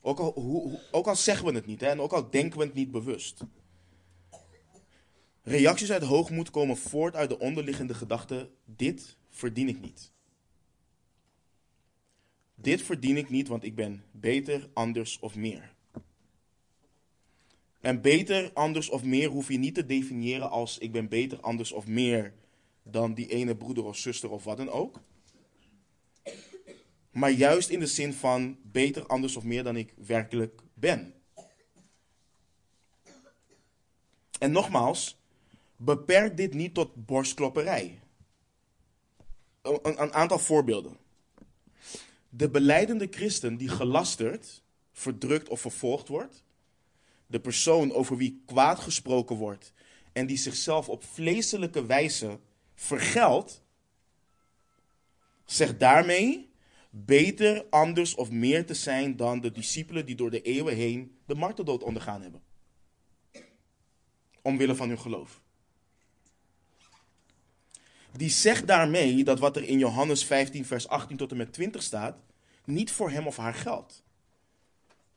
[0.00, 2.64] ook al, hoe, ook al zeggen we het niet hè, en ook al denken we
[2.64, 3.40] het niet bewust.
[5.42, 10.12] Reacties uit hoogmoed komen voort uit de onderliggende gedachte: dit verdien ik niet.
[12.62, 15.74] Dit verdien ik niet, want ik ben beter, anders of meer.
[17.80, 21.72] En beter, anders of meer hoef je niet te definiëren als ik ben beter, anders
[21.72, 22.34] of meer
[22.82, 25.00] dan die ene broeder of zuster of wat dan ook.
[27.10, 31.14] Maar juist in de zin van beter, anders of meer dan ik werkelijk ben.
[34.38, 35.20] En nogmaals,
[35.76, 38.00] beperk dit niet tot borstklopperij.
[39.62, 41.01] Een, een aantal voorbeelden.
[42.34, 46.44] De beleidende christen die gelasterd, verdrukt of vervolgd wordt.
[47.26, 49.72] De persoon over wie kwaad gesproken wordt
[50.12, 52.38] en die zichzelf op vleeselijke wijze
[52.74, 53.62] vergeldt,
[55.44, 56.50] zegt daarmee
[56.90, 61.34] beter, anders of meer te zijn dan de discipelen die door de eeuwen heen de
[61.34, 62.42] marteldood ondergaan hebben.
[64.42, 65.42] Omwille van hun geloof.
[68.16, 71.82] Die zegt daarmee dat wat er in Johannes 15, vers 18 tot en met 20
[71.82, 72.16] staat,
[72.64, 74.02] niet voor hem of haar geldt.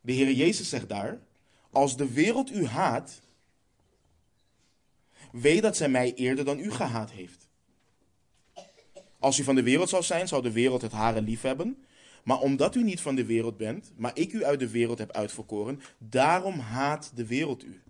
[0.01, 1.19] De Heer Jezus zegt daar:
[1.71, 3.21] Als de wereld u haat,
[5.31, 7.47] weet dat zij mij eerder dan u gehaat heeft.
[9.19, 11.85] Als u van de wereld zou zijn, zou de wereld het hare lief hebben.
[12.23, 15.11] Maar omdat u niet van de wereld bent, maar ik u uit de wereld heb
[15.11, 17.81] uitverkoren, daarom haat de wereld u.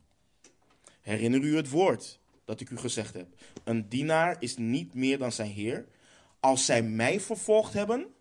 [1.01, 3.27] Herinner u het woord dat ik u gezegd heb.
[3.63, 5.87] Een dienaar is niet meer dan zijn heer.
[6.39, 8.13] Als zij mij vervolgd hebben,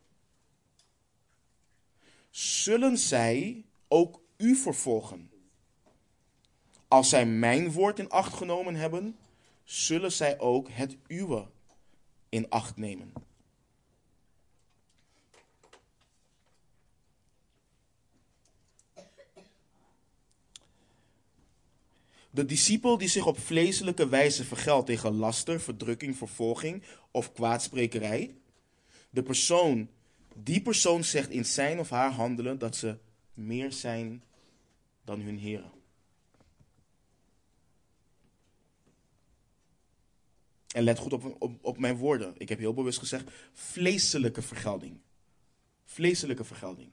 [2.30, 5.30] zullen zij ook u vervolgen.
[6.88, 9.16] Als zij mijn woord in acht genomen hebben,
[9.64, 11.46] zullen zij ook het uwe
[12.28, 13.12] in acht nemen.
[22.34, 28.34] De discipel die zich op vleeselijke wijze vergeldt tegen laster, verdrukking, vervolging of kwaadsprekerij.
[29.10, 29.88] De persoon,
[30.36, 32.98] die persoon zegt in zijn of haar handelen dat ze
[33.34, 34.22] meer zijn
[35.04, 35.72] dan hun heren.
[40.68, 42.34] En let goed op, op, op mijn woorden.
[42.36, 45.00] Ik heb heel bewust gezegd vleeselijke vergelding.
[45.84, 46.90] Vleeselijke vergelding.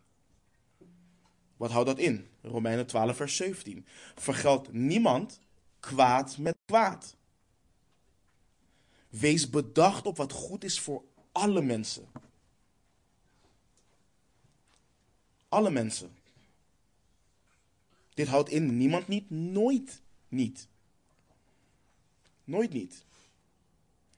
[1.61, 2.27] Wat houdt dat in?
[2.41, 3.85] Romeinen 12, vers 17.
[4.15, 5.39] Vergeld niemand
[5.79, 7.15] kwaad met kwaad.
[9.09, 12.05] Wees bedacht op wat goed is voor alle mensen.
[15.49, 16.11] Alle mensen.
[18.13, 20.67] Dit houdt in niemand niet, nooit niet.
[22.43, 23.05] Nooit niet.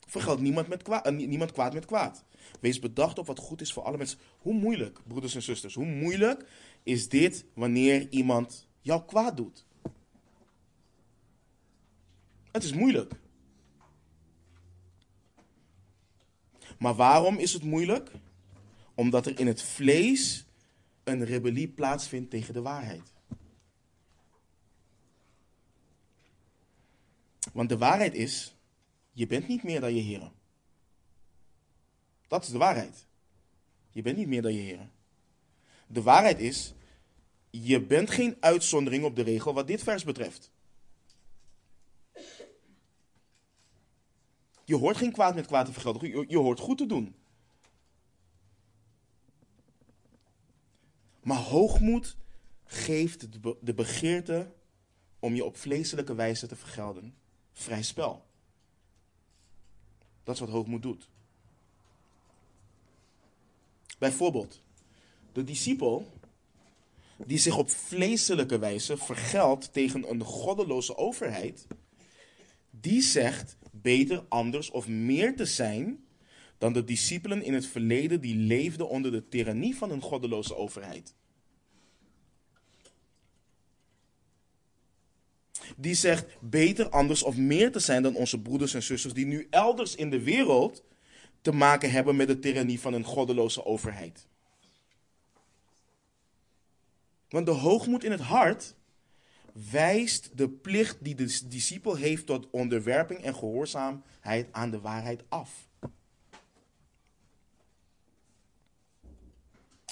[0.07, 2.23] Vergeld niemand, met kwaad, uh, niemand kwaad met kwaad.
[2.59, 4.19] Wees bedacht op wat goed is voor alle mensen.
[4.37, 6.49] Hoe moeilijk, broeders en zusters, hoe moeilijk
[6.83, 9.65] is dit wanneer iemand jou kwaad doet?
[12.51, 13.13] Het is moeilijk.
[16.77, 18.11] Maar waarom is het moeilijk?
[18.95, 20.45] Omdat er in het vlees
[21.03, 23.13] een rebellie plaatsvindt tegen de waarheid.
[27.53, 28.55] Want de waarheid is,
[29.11, 30.31] je bent niet meer dan je heren.
[32.33, 33.07] Dat is de waarheid.
[33.89, 34.91] Je bent niet meer dan je heren.
[35.87, 36.73] De waarheid is,
[37.49, 40.51] je bent geen uitzondering op de regel wat dit vers betreft.
[44.65, 46.29] Je hoort geen kwaad met kwaad te vergelden.
[46.29, 47.15] Je, hoort goed te doen.
[51.23, 52.17] Hoogmoed
[52.65, 53.27] geeft
[53.61, 54.53] de begeerte
[55.19, 57.15] om je op vleeselijke wijze te vergelden
[57.51, 58.25] vrij spel.
[60.23, 61.11] Dat is wat hoogmoed doet.
[64.03, 64.61] Bijvoorbeeld,
[65.33, 66.11] de discipel
[67.25, 71.67] die zich op vleeselijke wijze vergeldt tegen een goddeloze overheid,
[72.69, 76.05] die zegt beter anders of meer te zijn
[76.57, 81.15] dan de discipelen in het verleden die leefden onder de tirannie van een goddeloze overheid.
[85.77, 89.47] Die zegt beter anders of meer te zijn dan onze broeders en zusters die nu
[89.49, 90.83] elders in de wereld
[91.43, 94.27] te maken hebben met de tirannie van een goddeloze overheid.
[97.29, 98.75] Want de hoogmoed in het hart
[99.71, 105.67] wijst de plicht die de discipel heeft tot onderwerping en gehoorzaamheid aan de waarheid af.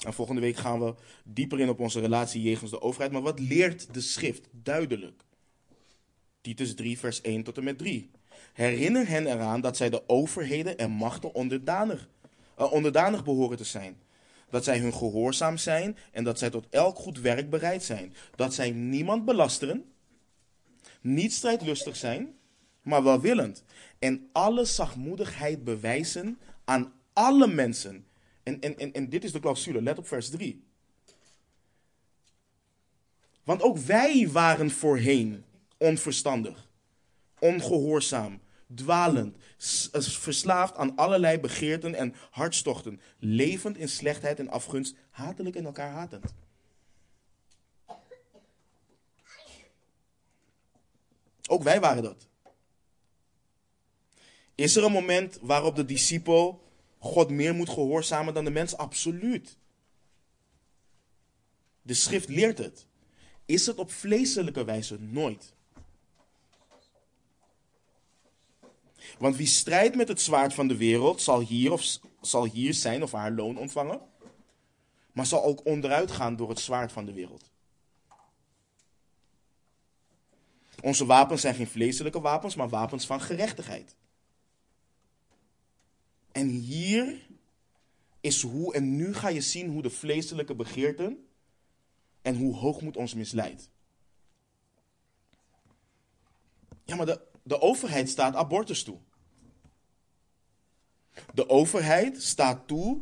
[0.04, 3.12] En volgende week gaan we dieper in op onze relatie jegens de overheid.
[3.12, 5.24] Maar wat leert de schrift duidelijk?
[6.40, 8.10] Titus 3, vers 1 tot en met 3.
[8.52, 12.08] Herinner hen eraan dat zij de overheden en machten onderdanig,
[12.58, 13.96] uh, onderdanig behoren te zijn.
[14.50, 18.14] Dat zij hun gehoorzaam zijn en dat zij tot elk goed werk bereid zijn.
[18.36, 19.84] Dat zij niemand belasteren,
[21.00, 22.34] niet strijdlustig zijn,
[22.82, 23.64] maar welwillend.
[23.98, 28.06] En alle zachtmoedigheid bewijzen aan alle mensen.
[28.42, 30.64] En, en, en, en dit is de clausule, let op vers 3.
[33.44, 35.44] Want ook wij waren voorheen
[35.76, 36.68] onverstandig,
[37.42, 38.40] ongehoorzaam,
[38.74, 39.36] dwalend,
[40.00, 46.34] verslaafd aan allerlei begeerten en hartstochten, levend in slechtheid en afgunst, hatelijk in elkaar hatend.
[51.48, 52.26] Ook wij waren dat.
[54.54, 56.62] Is er een moment waarop de discipel
[56.98, 58.76] God meer moet gehoorzamen dan de mens?
[58.76, 59.56] Absoluut.
[61.82, 62.86] De schrift leert het.
[63.46, 65.00] Is het op vleeselijke wijze?
[65.00, 65.54] Nooit.
[69.18, 73.02] Want wie strijdt met het zwaard van de wereld, zal hier, of, zal hier zijn
[73.02, 74.00] of haar loon ontvangen,
[75.12, 77.50] maar zal ook onderuit gaan door het zwaard van de wereld.
[80.82, 83.96] Onze wapens zijn geen vleeselijke wapens, maar wapens van gerechtigheid.
[86.32, 87.26] En hier
[88.20, 91.26] is hoe, en nu ga je zien hoe de vleeselijke begeerten
[92.22, 93.70] en hoe hoogmoed ons misleidt.
[96.84, 98.98] Ja, maar de, de overheid staat abortus toe.
[101.34, 103.00] De overheid staat toe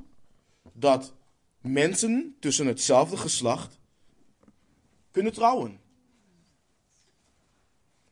[0.72, 1.14] dat
[1.61, 3.79] mensen tussen hetzelfde geslacht
[5.11, 5.81] kunnen trouwen.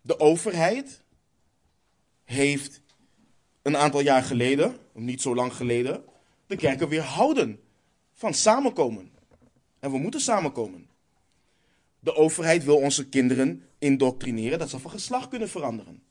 [0.01, 1.03] De overheid
[2.25, 2.83] heeft
[3.63, 6.05] een aantal jaar geleden, niet zo lang geleden,
[6.47, 7.61] de kerken weer houden
[8.13, 9.13] van samenkomen.
[9.79, 10.89] En we moeten samenkomen.
[12.01, 16.03] De overheid wil onze kinderen indoctrineren dat ze van geslacht kunnen veranderen.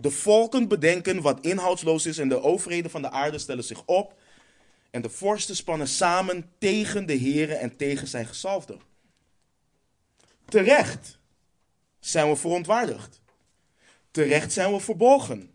[0.00, 4.20] De volken bedenken wat inhoudsloos is en de overheden van de aarde stellen zich op.
[4.90, 8.76] En de vorsten spannen samen tegen de heren en tegen zijn gezalfde.
[10.44, 11.18] Terecht
[12.00, 13.20] zijn we verontwaardigd.
[14.10, 15.50] Terecht zijn we verbolgen.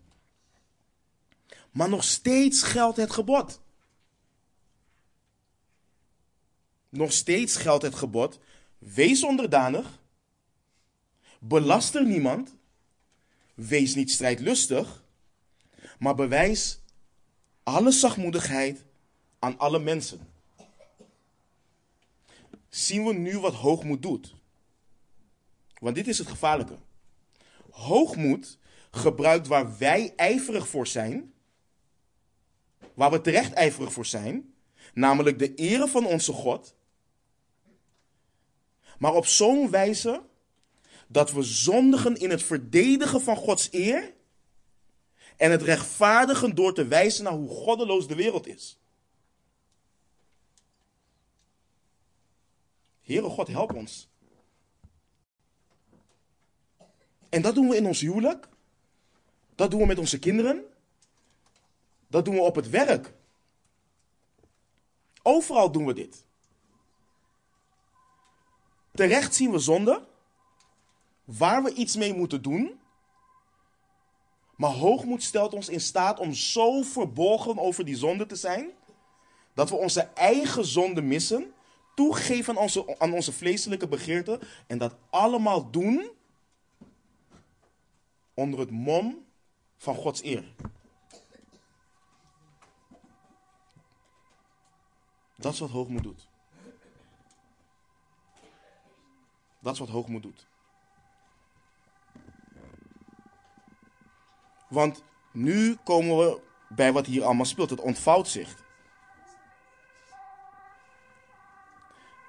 [1.70, 3.60] Maar nog steeds geldt het gebod.
[6.88, 8.38] Nog steeds geldt het gebod.
[8.78, 9.98] Wees onderdanig.
[11.38, 12.54] Belaster niemand.
[13.54, 15.04] Wees niet strijdlustig.
[15.98, 16.80] Maar bewijs
[17.62, 18.84] alle zachtmoedigheid
[19.38, 20.32] aan alle mensen.
[22.68, 24.34] Zien we nu wat hoogmoed doet?
[25.78, 26.76] Want dit is het gevaarlijke.
[27.70, 28.58] Hoogmoed
[28.90, 31.32] gebruikt waar wij ijverig voor zijn,
[32.94, 34.54] waar we terecht ijverig voor zijn,
[34.94, 36.74] namelijk de ere van onze God,
[38.98, 40.22] maar op zo'n wijze
[41.14, 44.14] dat we zondigen in het verdedigen van Gods eer
[45.36, 48.78] en het rechtvaardigen door te wijzen naar hoe goddeloos de wereld is.
[53.02, 54.08] Heere God, help ons.
[57.28, 58.48] En dat doen we in ons huwelijk.
[59.54, 60.64] Dat doen we met onze kinderen.
[62.06, 63.12] Dat doen we op het werk.
[65.22, 66.24] Overal doen we dit.
[68.92, 70.12] Terecht zien we zonde,
[71.24, 72.80] waar we iets mee moeten doen.
[74.56, 78.70] Maar hoogmoed stelt ons in staat om zo verborgen over die zonde te zijn,
[79.54, 81.54] dat we onze eigen zonde missen,
[81.94, 86.10] toegeven aan onze, aan onze vleeselijke begeerten en dat allemaal doen
[88.34, 89.24] onder het mom
[89.76, 90.54] van Gods eer.
[95.36, 96.28] Dat is wat hoogmoed doet.
[99.60, 100.46] Dat is wat hoogmoed doet.
[104.74, 105.02] Want
[105.32, 107.70] nu komen we bij wat hier allemaal speelt.
[107.70, 108.62] Het ontvouwt zich.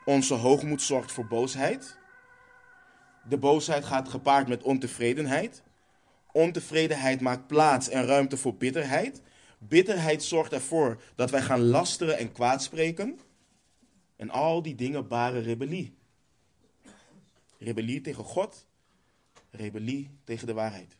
[0.05, 1.97] Onze hoogmoed zorgt voor boosheid.
[3.29, 5.63] De boosheid gaat gepaard met ontevredenheid.
[6.31, 9.21] Ontevredenheid maakt plaats en ruimte voor bitterheid.
[9.59, 13.19] Bitterheid zorgt ervoor dat wij gaan lasteren en kwaadspreken.
[14.15, 15.97] En al die dingen baren rebellie.
[17.57, 18.67] Rebellie tegen God,
[19.49, 20.97] rebellie tegen de waarheid.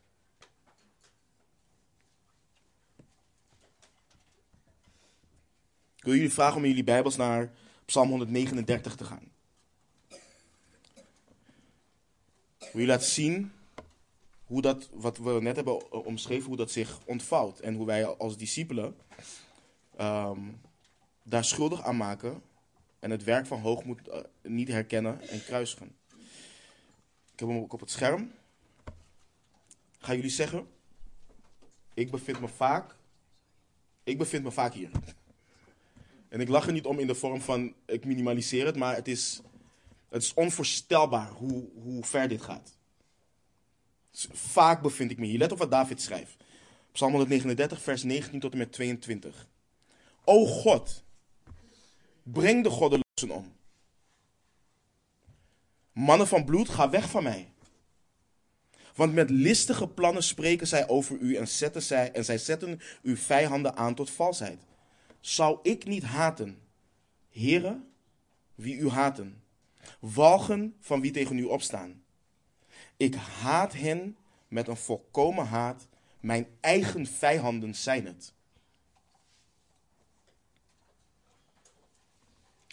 [6.06, 7.51] Wil jullie vragen om jullie Bijbels naar
[7.86, 9.32] Psalm 139 te gaan.
[12.60, 13.51] Ik wil je laten zien
[14.45, 17.60] hoe dat, wat we net hebben omschreven, hoe dat zich ontvouwt.
[17.60, 18.95] En hoe wij als discipelen
[19.99, 20.62] um,
[21.24, 22.41] daar schuldig aan maken
[22.99, 25.95] en het werk van hoogmoed uh, niet herkennen en kruisigen.
[27.34, 28.32] Ik heb hem ook op het scherm.
[29.97, 30.68] Ga jullie zeggen,
[31.93, 32.95] ik bevind me vaak,
[34.03, 34.89] ik bevind me vaak hier.
[36.30, 39.07] En ik lach er niet om in de vorm van, ik minimaliseer het, maar het
[39.07, 39.41] is,
[40.09, 42.78] het is onvoorstelbaar hoe, hoe ver dit gaat.
[44.32, 45.38] Vaak bevind ik me hier.
[45.38, 46.36] Let op wat David schrijft.
[46.91, 49.47] Psalm 139, vers 19 tot en met 22.
[50.23, 51.03] O God,
[52.23, 53.53] breng de goddelozen om.
[55.91, 57.53] Mannen van bloed, ga weg van mij.
[58.95, 63.15] Want met listige plannen spreken zij over u en, zetten zij, en zij zetten uw
[63.15, 64.59] vijanden aan tot valsheid.
[65.26, 66.61] Zou ik niet haten,
[67.30, 67.93] heren,
[68.55, 69.43] wie u haten,
[69.99, 72.03] walgen van wie tegen u opstaan?
[72.97, 74.17] Ik haat hen
[74.47, 75.88] met een volkomen haat.
[76.19, 78.34] Mijn eigen vijanden zijn het.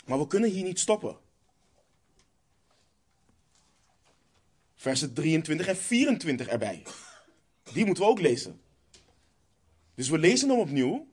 [0.04, 1.18] Maar we kunnen hier niet stoppen.
[4.74, 6.82] Versen 23 en 24 erbij.
[7.72, 8.60] Die moeten we ook lezen.
[9.94, 11.10] Dus we lezen hem opnieuw.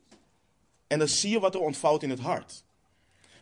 [0.90, 2.64] En dan zie je wat er ontvouwt in het hart.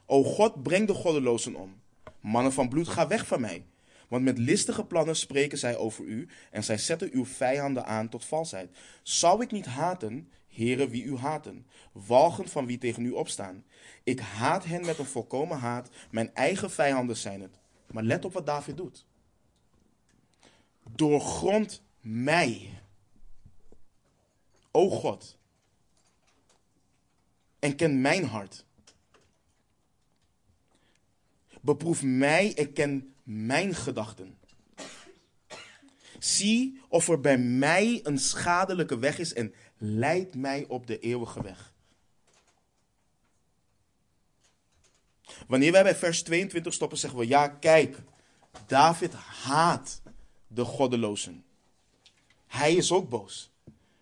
[0.05, 1.81] O God, breng de goddelozen om.
[2.19, 3.65] Mannen van bloed, ga weg van mij.
[4.07, 8.25] Want met listige plannen spreken zij over u en zij zetten uw vijanden aan tot
[8.25, 8.77] valsheid.
[9.03, 13.63] Zou ik niet haten, heren wie u haten, walgen van wie tegen u opstaan?
[14.03, 17.59] Ik haat hen met een volkomen haat, mijn eigen vijanden zijn het.
[17.91, 19.05] Maar let op wat David doet.
[20.95, 22.69] Doorgrond mij,
[24.71, 25.36] o God,
[27.59, 28.65] en ken mijn hart.
[31.61, 34.37] Beproef mij en ken mijn gedachten.
[36.19, 41.41] Zie of er bij mij een schadelijke weg is en leid mij op de eeuwige
[41.41, 41.73] weg.
[45.47, 47.97] Wanneer wij bij vers 22 stoppen, zeggen we: Ja, kijk,
[48.65, 50.01] David haat
[50.47, 51.45] de goddelozen.
[52.47, 53.51] Hij is ook boos.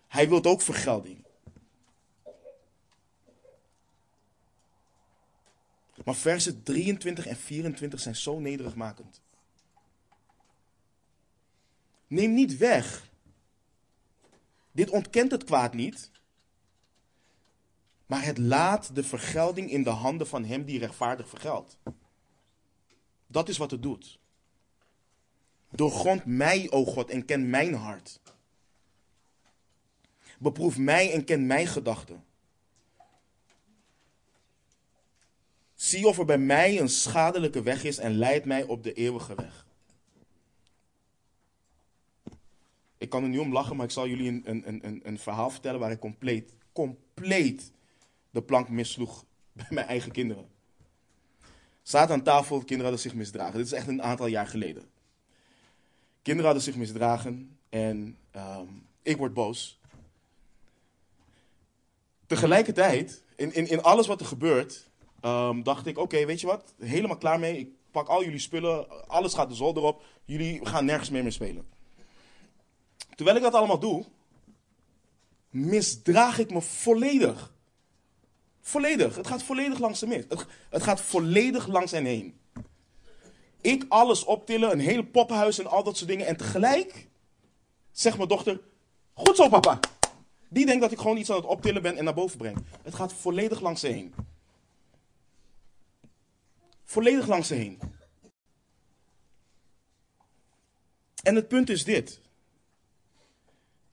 [0.08, 1.25] Hij wil ook vergelding.
[6.06, 9.20] Maar versen 23 en 24 zijn zo nederigmakend.
[12.06, 13.10] Neem niet weg.
[14.72, 16.10] Dit ontkent het kwaad niet.
[18.06, 21.78] Maar het laat de vergelding in de handen van hem die rechtvaardig vergeldt.
[23.26, 24.18] Dat is wat het doet.
[25.70, 28.20] Doorgrond mij, o God, en ken mijn hart.
[30.38, 32.25] Beproef mij en ken mijn gedachten.
[35.76, 39.34] Zie of er bij mij een schadelijke weg is en leid mij op de eeuwige
[39.34, 39.66] weg.
[42.98, 45.50] Ik kan er nu om lachen, maar ik zal jullie een, een, een, een verhaal
[45.50, 47.72] vertellen waar ik compleet, compleet
[48.30, 50.48] de plank missloeg bij mijn eigen kinderen.
[51.82, 53.56] Zaten aan tafel, kinderen hadden zich misdragen.
[53.56, 54.84] Dit is echt een aantal jaar geleden.
[56.22, 59.80] Kinderen hadden zich misdragen en um, ik word boos.
[62.26, 64.90] Tegelijkertijd, in, in, in alles wat er gebeurt,
[65.22, 66.74] um, dacht ik, oké, weet je wat?
[66.78, 67.58] Helemaal klaar mee.
[67.58, 70.02] Ik pak al jullie spullen, alles gaat de zolder op.
[70.24, 71.66] Jullie gaan nergens meer mee spelen.
[73.14, 74.04] Terwijl ik dat allemaal doe,
[75.50, 77.54] misdraag ik me volledig.
[78.60, 79.16] Volledig.
[79.16, 80.24] Het gaat volledig langs heen.
[80.70, 82.38] Het, gaat volledig langs hen heen.
[83.60, 86.26] Ik alles optillen, een hele poppenhuis en al dat soort dingen.
[86.26, 87.08] En tegelijk
[87.92, 88.60] zegt mijn dochter,
[89.14, 89.80] goed zo papa.
[90.48, 92.56] Die denkt dat ik gewoon iets aan het optillen ben en naar boven breng.
[92.82, 94.14] Het gaat volledig langs ze heen.
[96.86, 97.78] Volledig langs ze heen.
[101.22, 102.20] En het punt is dit.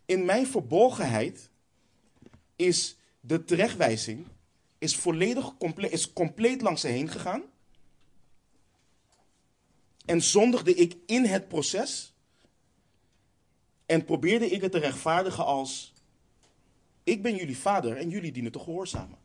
[0.05, 1.49] In mijn verborgenheid
[2.55, 4.27] is de terechtwijzing
[4.77, 7.43] is volledig is compleet langs ze heen gegaan.
[10.05, 12.13] En zondigde ik in het proces.
[13.85, 15.93] En probeerde ik het te rechtvaardigen als:
[17.03, 19.22] Ik ben jullie vader en jullie dienen te gehoorzamen.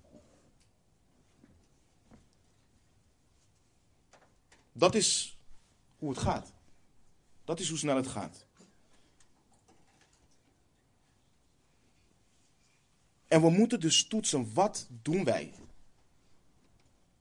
[4.78, 5.38] Dat is
[5.98, 6.52] hoe het gaat.
[7.44, 8.46] Dat is hoe snel het gaat.
[13.26, 15.52] En we moeten dus toetsen, wat doen wij?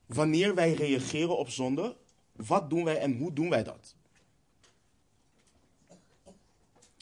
[0.06, 1.98] Wanneer wij reageren op zonde,
[2.32, 3.96] wat doen wij en hoe doen wij dat?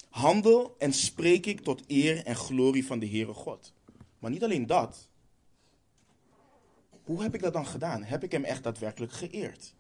[0.10, 3.74] Handel en spreek ik tot eer en glorie van de Heere God.
[4.20, 5.08] Maar niet alleen dat.
[7.04, 8.04] Hoe heb ik dat dan gedaan?
[8.04, 9.74] Heb ik hem echt daadwerkelijk geëerd?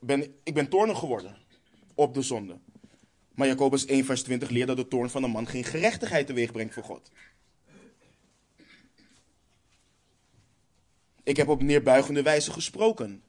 [0.00, 1.36] Ben, ik ben toornig geworden
[1.94, 2.58] op de zonde.
[3.34, 6.52] Maar Jacobus 1, vers 20 leert dat de toorn van een man geen gerechtigheid teweeg
[6.52, 7.10] brengt voor God.
[11.22, 13.22] Ik heb op neerbuigende wijze gesproken.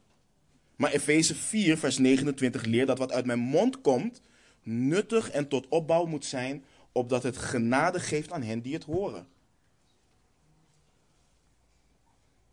[0.75, 4.21] Maar Efeze 4, vers 29 leert dat wat uit mijn mond komt,
[4.63, 9.27] nuttig en tot opbouw moet zijn, opdat het genade geeft aan hen die het horen.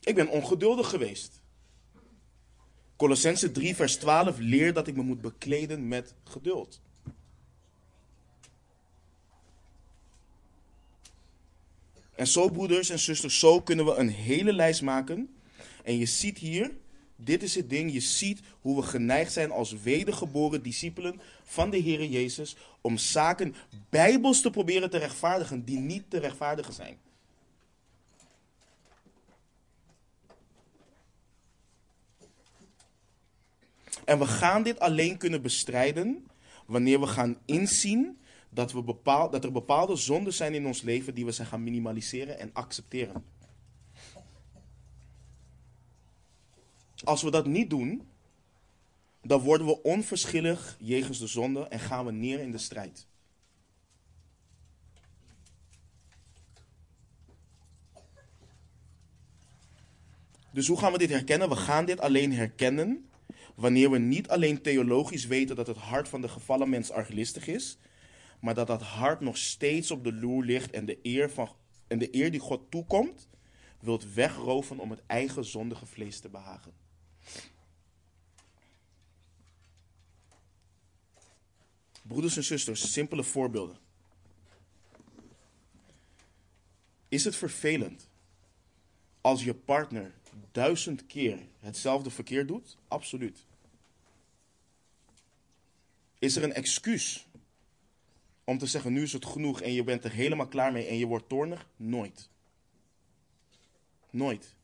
[0.00, 1.42] Ik ben ongeduldig geweest.
[2.96, 6.80] Colossense 3, vers 12 leert dat ik me moet bekleden met geduld.
[12.14, 15.36] En zo, broeders en zusters, zo kunnen we een hele lijst maken.
[15.84, 16.70] En je ziet hier,
[17.16, 21.76] dit is het ding, je ziet hoe we geneigd zijn als wedergeboren discipelen van de
[21.76, 23.54] Heer Jezus om zaken
[23.90, 26.98] bijbels te proberen te rechtvaardigen die niet te rechtvaardigen zijn.
[34.06, 36.26] En we gaan dit alleen kunnen bestrijden
[36.66, 38.18] wanneer we gaan inzien
[38.50, 41.62] dat, we bepaal, dat er bepaalde zonden zijn in ons leven die we zijn gaan
[41.62, 43.24] minimaliseren en accepteren.
[47.04, 48.08] Als we dat niet doen,
[49.22, 53.06] dan worden we onverschillig jegens de zonde en gaan we neer in de strijd.
[60.52, 61.48] Dus hoe gaan we dit herkennen?
[61.48, 63.05] We gaan dit alleen herkennen
[63.56, 67.78] wanneer we niet alleen theologisch weten dat het hart van de gevallen mens arglistig is,
[68.40, 71.48] maar dat dat hart nog steeds op de loer ligt en de eer, van,
[71.86, 73.28] en de eer die God toekomt,
[73.80, 76.72] wilt wegroven om het eigen zondige vlees te behagen.
[82.02, 83.78] Broeders en zusters, simpele voorbeelden.
[87.08, 88.08] Is het vervelend
[89.20, 90.14] als je partner
[90.56, 92.76] duizend keer hetzelfde verkeer doet?
[92.88, 93.44] Absoluut.
[96.18, 97.26] Is er een excuus
[98.44, 100.98] om te zeggen nu is het genoeg en je bent er helemaal klaar mee en
[100.98, 101.66] je wordt toornig?
[101.76, 102.28] Nooit.
[104.10, 104.54] Nooit.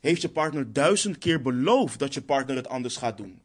[0.00, 3.40] Heeft je partner duizend keer beloofd dat je partner het anders gaat doen?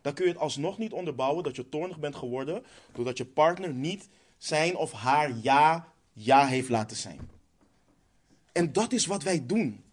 [0.00, 3.72] Dan kun je het alsnog niet onderbouwen dat je toornig bent geworden doordat je partner
[3.72, 7.30] niet zijn of haar ja, ja heeft laten zijn.
[8.52, 9.83] En dat is wat wij doen.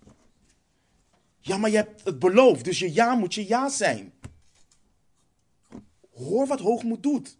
[1.41, 4.13] Ja, maar je hebt het beloofd, dus je ja moet je ja zijn.
[6.13, 7.37] Hoor wat hoogmoed doet.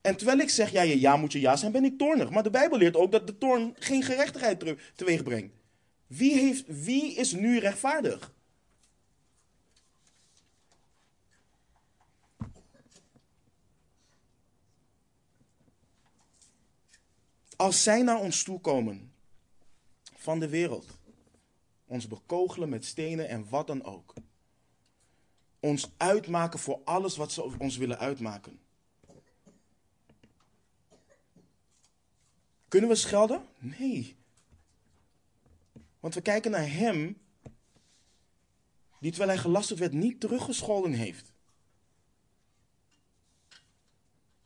[0.00, 2.30] En terwijl ik zeg, ja, je ja moet je ja zijn, ben ik toornig.
[2.30, 5.54] Maar de Bijbel leert ook dat de toorn geen gerechtigheid teweeg brengt.
[6.06, 8.32] Wie, heeft, wie is nu rechtvaardig?
[17.56, 19.09] Als zij naar ons toe komen
[20.20, 20.98] van de wereld,
[21.86, 24.14] ons bekogelen met stenen en wat dan ook,
[25.60, 28.60] ons uitmaken voor alles wat ze ons willen uitmaken
[32.70, 33.46] Kunnen we schelden?
[33.58, 34.16] Nee.
[36.00, 37.20] Want we kijken naar hem,
[39.00, 41.32] die terwijl hij gelasterd werd niet teruggescholden heeft.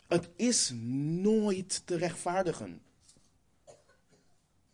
[0.06, 2.82] Het is nooit te rechtvaardigen.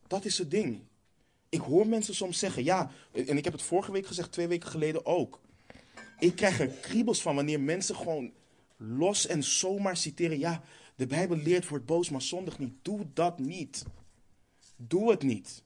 [0.07, 0.87] Dat is het ding.
[1.51, 4.69] Ik hoor mensen soms zeggen, ja, en ik heb het vorige week gezegd, twee weken
[4.69, 5.41] geleden ook.
[6.19, 8.33] Ik krijg er kriebels van wanneer mensen gewoon
[8.77, 10.39] los en zomaar citeren.
[10.39, 10.63] Ja,
[10.95, 12.75] de Bijbel leert wordt boos, maar zondig niet.
[12.83, 13.85] Doe dat niet.
[14.77, 15.63] Doe het niet.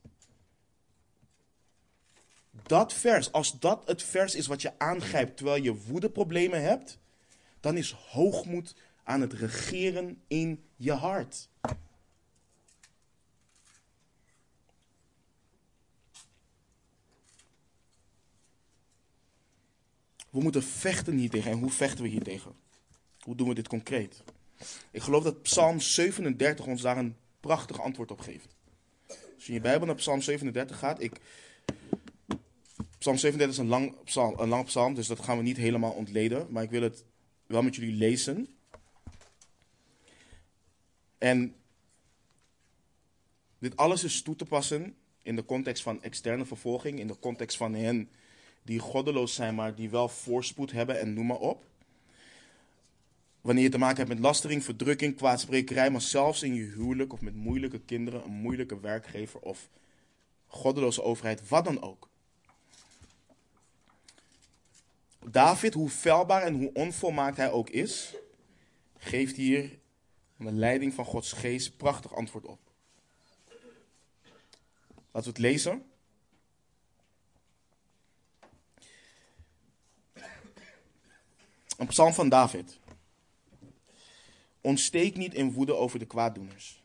[2.51, 6.99] Dat vers, als dat het vers is wat je aangrijpt terwijl je woedeproblemen hebt,
[7.61, 11.49] dan is hoogmoed aan het regeren in je hart.
[20.35, 21.51] We moeten vechten hier tegen.
[21.51, 22.53] En hoe vechten we hier tegen?
[23.21, 24.23] Hoe doen we dit concreet?
[24.91, 28.57] Ik geloof dat Psalm 37 ons daar een prachtig antwoord op geeft.
[29.09, 31.21] Als je in je Bijbel naar Psalm 37 gaat, ik,
[32.99, 35.93] Psalm 37 is een lang, psalm, een lang psalm, dus dat gaan we niet helemaal
[35.93, 36.47] ontleden.
[36.51, 37.05] Maar ik wil het
[37.47, 38.49] wel met jullie lezen.
[41.19, 41.55] En
[43.59, 47.57] dit alles is toe te passen in de context van externe vervolging, in de context
[47.57, 48.09] van hen
[48.65, 51.65] die goddeloos zijn, maar die wel voorspoed hebben en noem maar op.
[53.41, 57.21] Wanneer je te maken hebt met lastering, verdrukking, kwaadsprekerij, maar zelfs in je huwelijk of
[57.21, 59.69] met moeilijke kinderen, een moeilijke werkgever of
[60.47, 62.09] goddeloze overheid, wat dan ook.
[65.31, 68.15] David, hoe feilbaar en hoe onvolmaakt hij ook is,
[68.97, 69.79] geeft hier
[70.39, 72.59] onder leiding van Gods geest prachtig antwoord op.
[75.11, 75.85] Laten we het lezen.
[81.77, 82.79] Een psalm van David.
[84.61, 86.83] Ontsteek niet in woede over de kwaaddoeners.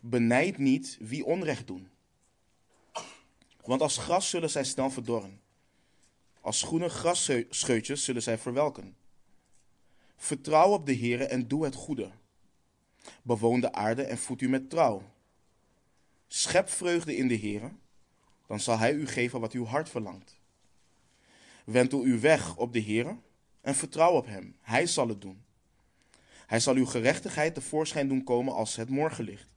[0.00, 1.88] Benijd niet wie onrecht doen.
[3.64, 5.40] Want als gras zullen zij snel verdorren.
[6.40, 8.96] Als groene grasscheutjes zullen zij verwelken.
[10.16, 12.10] Vertrouw op de Heere en doe het goede.
[13.22, 15.02] Bewoon de aarde en voed u met trouw.
[16.28, 17.70] Schep vreugde in de Heere,
[18.46, 20.40] dan zal Hij u geven wat uw hart verlangt.
[21.64, 23.16] Wentel uw weg op de Heere
[23.60, 24.56] en vertrouw op Hem.
[24.60, 25.42] Hij zal het doen.
[26.46, 29.48] Hij zal uw gerechtigheid tevoorschijn doen komen als het morgenlicht.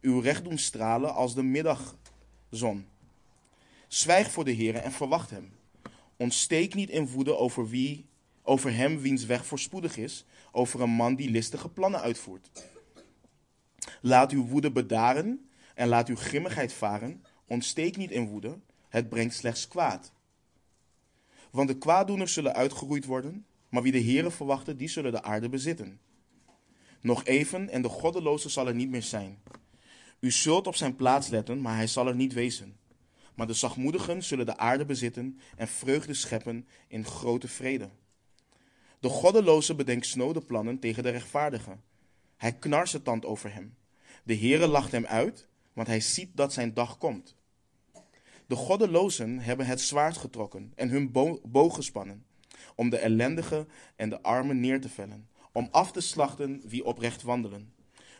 [0.00, 2.86] Uw recht doen stralen als de middagzon.
[3.88, 5.52] Zwijg voor de Heere en verwacht Hem.
[6.16, 8.06] Ontsteek niet in woede over, wie,
[8.42, 12.50] over hem wiens weg voorspoedig is, over een man die listige plannen uitvoert.
[14.00, 17.24] Laat uw woede bedaren en laat uw grimmigheid varen.
[17.46, 18.58] Ontsteek niet in woede,
[18.88, 20.12] het brengt slechts kwaad.
[21.50, 25.48] Want de kwaaddoeners zullen uitgeroeid worden, maar wie de Heeren verwachten, die zullen de aarde
[25.48, 26.00] bezitten.
[27.00, 29.38] Nog even en de goddeloze zal er niet meer zijn.
[30.20, 32.76] U zult op zijn plaats letten, maar hij zal er niet wezen.
[33.34, 37.88] Maar de zachtmoedigen zullen de aarde bezitten en vreugde scheppen in grote vrede.
[39.00, 41.76] De goddeloze bedenkt snode plannen tegen de rechtvaardige.
[42.36, 43.74] Hij knarst het tand over hem.
[44.24, 47.36] De Heere lacht hem uit, want hij ziet dat zijn dag komt.
[48.50, 52.24] De goddelozen hebben het zwaard getrokken en hun bo boog gespannen,
[52.74, 57.22] om de ellendigen en de armen neer te vellen, om af te slachten wie oprecht
[57.22, 57.72] wandelen.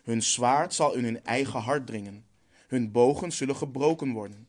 [0.03, 2.25] Hun zwaard zal in hun eigen hart dringen,
[2.67, 4.49] hun bogen zullen gebroken worden.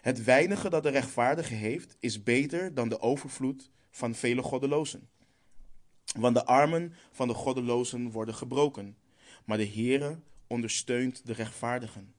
[0.00, 5.08] Het weinige dat de rechtvaardige heeft, is beter dan de overvloed van vele goddelozen.
[6.18, 8.96] Want de armen van de goddelozen worden gebroken,
[9.44, 12.14] maar de Heere ondersteunt de rechtvaardigen.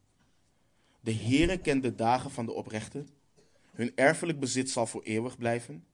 [1.04, 3.10] De Heere kent de dagen van de oprechten.
[3.74, 5.86] Hun erfelijk bezit zal voor eeuwig blijven.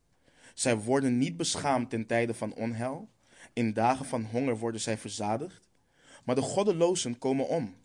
[0.53, 3.09] Zij worden niet beschaamd ten tijde van onheil.
[3.53, 5.69] In dagen van honger worden zij verzadigd.
[6.23, 7.75] Maar de goddelozen komen om.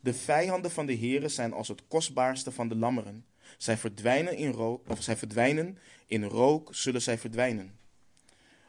[0.00, 3.24] De vijanden van de Heere zijn als het kostbaarste van de lammeren.
[3.56, 7.78] Zij verdwijnen in rook, of zij verdwijnen in rook, zullen zij verdwijnen.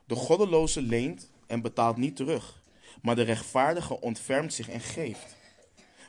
[0.05, 2.63] De goddeloze leent en betaalt niet terug,
[3.01, 5.37] maar de rechtvaardige ontfermt zich en geeft.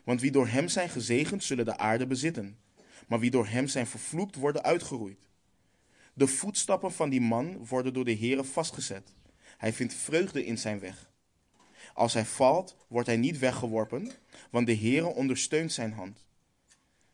[0.05, 2.59] Want wie door hem zijn gezegend, zullen de aarde bezitten.
[3.09, 5.29] Maar wie door hem zijn vervloekt, worden uitgeroeid.
[6.15, 9.13] De voetstappen van die man worden door de Heere vastgezet.
[9.57, 11.11] Hij vindt vreugde in zijn weg.
[11.95, 14.11] Als hij valt, wordt hij niet weggeworpen,
[14.51, 16.27] want de Heere ondersteunt zijn hand.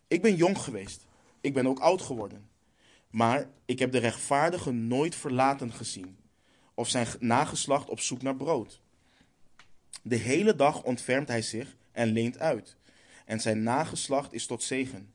[0.09, 1.07] Ik ben jong geweest,
[1.41, 2.49] ik ben ook oud geworden.
[3.11, 6.16] Maar ik heb de rechtvaardige nooit verlaten gezien,
[6.74, 8.80] of zijn nageslacht op zoek naar brood.
[10.03, 12.76] De hele dag ontfermt hij zich en leent uit,
[13.27, 15.14] en zijn nageslacht is tot zegen.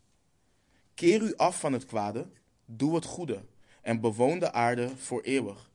[0.93, 2.27] Keer u af van het kwade,
[2.65, 3.45] doe het goede,
[3.81, 5.71] en bewoon de aarde voor eeuwig.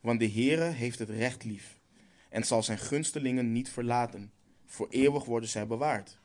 [0.00, 1.80] Want de Heere heeft het recht lief,
[2.28, 4.32] en zal zijn gunstelingen niet verlaten.
[4.66, 6.18] Voor eeuwig worden zij bewaard.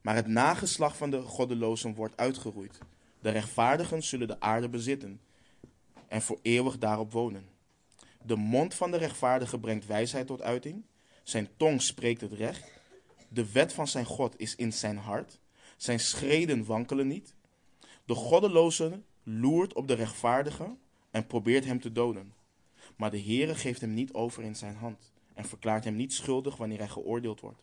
[0.00, 2.78] Maar het nageslag van de goddelozen wordt uitgeroeid.
[3.20, 5.20] De rechtvaardigen zullen de aarde bezitten
[6.08, 7.48] en voor eeuwig daarop wonen.
[8.22, 10.84] De mond van de rechtvaardige brengt wijsheid tot uiting.
[11.22, 12.73] Zijn tong spreekt het recht.
[13.34, 15.38] De wet van zijn God is in zijn hart.
[15.76, 17.34] Zijn schreden wankelen niet.
[18.04, 20.76] De goddeloze loert op de rechtvaardige
[21.10, 22.34] en probeert hem te doden.
[22.96, 26.56] Maar de Heere geeft hem niet over in zijn hand en verklaart hem niet schuldig
[26.56, 27.62] wanneer hij geoordeeld wordt.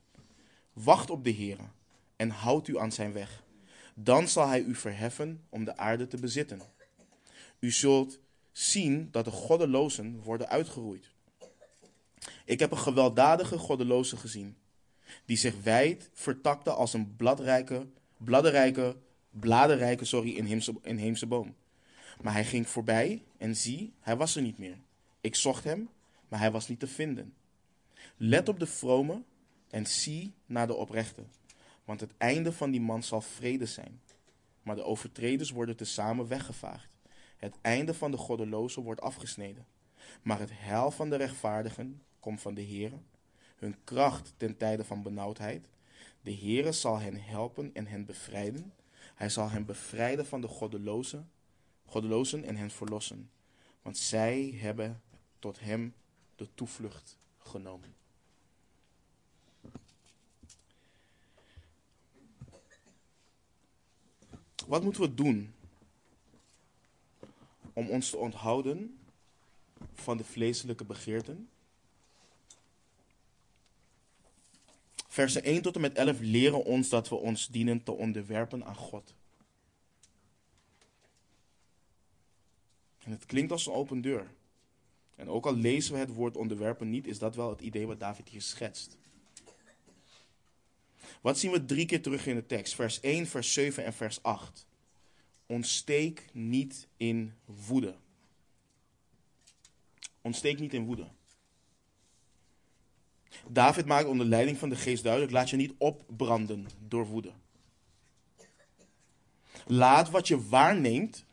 [0.74, 1.70] Wacht op de Heere
[2.16, 3.44] en houd u aan zijn weg.
[3.96, 6.62] Dan zal hij u verheffen om de aarde te bezitten.
[7.60, 8.20] U zult
[8.52, 11.12] zien dat de goddelozen worden uitgeroeid.
[12.46, 14.58] Ik heb een gewelddadige goddeloze gezien,
[15.26, 17.88] die zich wijd vertakte als een bladrijke,
[18.18, 18.96] bladderrijke,
[19.30, 21.56] bladerrijke sorry, inheemse, inheemse boom.
[22.22, 24.78] Maar hij ging voorbij en zie, hij was er niet meer.
[25.22, 25.90] Ik zocht hem,
[26.28, 27.34] maar hij was niet te vinden.
[28.18, 29.24] Let op de vrome
[29.70, 31.24] en zie naar de oprechte
[31.86, 34.02] Want het einde van die man zal vrede zijn.
[34.64, 36.90] Maar de overtreders worden tezamen weggevaagd.
[37.38, 39.66] Het einde van de goddelozen wordt afgesneden.
[40.22, 42.92] Maar het heil van de rechtvaardigen komt van de Heer.
[43.62, 45.68] Hun kracht ten tijde van benauwdheid.
[46.22, 48.74] De Heere zal hen helpen en hen bevrijden.
[49.16, 51.32] Hij zal hen bevrijden van de goddelozen,
[51.86, 53.30] goddelozen en hen verlossen.
[53.82, 55.02] Want zij hebben
[55.40, 55.94] tot hem
[56.36, 57.96] de toevlucht genomen.
[64.68, 65.54] Wat moeten we doen
[67.74, 69.00] om ons te onthouden
[69.94, 71.51] van de vleeselijke begeerten?
[75.12, 78.76] Versen 1 tot en met 11 leren ons dat we ons dienen te onderwerpen aan
[78.76, 79.14] God.
[83.00, 84.32] En het klinkt als een open deur.
[85.16, 88.00] En ook al lezen we het woord onderwerpen niet, is dat wel het idee wat
[88.00, 88.98] David hier schetst.
[91.22, 92.76] Wat zien we drie keer terug in de tekst?
[92.76, 94.66] Vers 1, vers 7 en vers 8.
[95.46, 97.96] Ontsteek niet in woede.
[100.22, 101.08] Ontsteek niet in woede.
[103.48, 107.32] David maakt onder leiding van de geest duidelijk: laat je niet opbranden door woede.
[109.66, 111.26] Laat wat je waarneemt,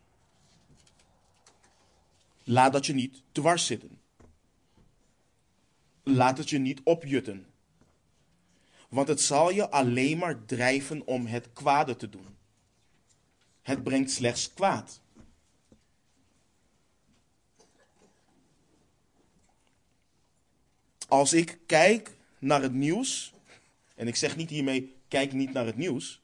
[2.44, 4.00] laat dat je niet dwars zitten.
[6.02, 7.46] Laat het je niet opjutten.
[8.88, 12.36] Want het zal je alleen maar drijven om het kwade te doen.
[13.62, 15.00] Het brengt slechts kwaad.
[21.08, 23.32] Als ik kijk naar het nieuws,
[23.94, 26.20] en ik zeg niet hiermee kijk niet naar het nieuws,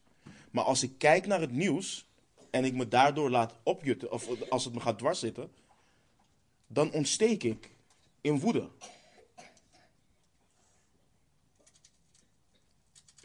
[0.51, 2.07] maar als ik kijk naar het nieuws
[2.51, 5.51] en ik me daardoor laat opjutten, of als het me gaat dwarszitten,
[6.67, 7.71] dan ontsteek ik
[8.21, 8.69] in woede.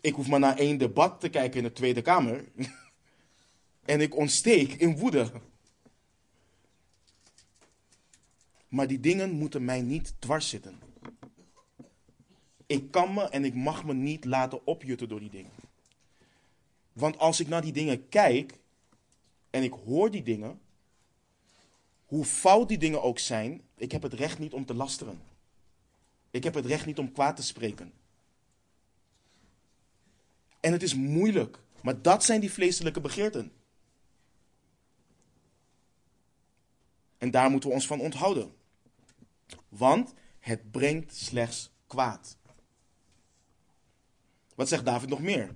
[0.01, 2.45] Ik hoef maar naar één debat te kijken in de Tweede Kamer.
[3.85, 5.31] en ik ontsteek in woede.
[8.67, 10.88] Maar die dingen moeten mij niet dwars zitten.
[12.69, 15.51] Ik kan me en ik mag me niet laten opjutten door die dingen.
[16.93, 18.59] Want als ik naar die dingen kijk
[19.49, 20.59] en ik hoor die dingen,
[22.05, 25.21] hoe fout die dingen ook zijn, ik heb het recht niet om te lasteren.
[26.31, 27.93] Ik heb het recht niet om kwaad te spreken.
[30.59, 33.51] En het is moeilijk, maar dat zijn die vleeselijke begeerten.
[37.17, 38.53] En daar moeten we ons van onthouden.
[39.69, 42.37] Want het brengt slechts kwaad.
[44.59, 45.55] Wat zegt David nog meer?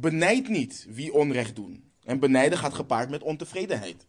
[0.00, 1.90] Benijd niet wie onrecht doen.
[2.04, 4.06] En benijden gaat gepaard met ontevredenheid.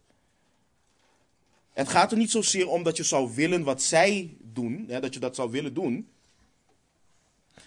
[1.72, 5.14] Het gaat er niet zozeer om dat je zou willen wat zij doen, hè, dat
[5.14, 6.08] je dat zou willen doen.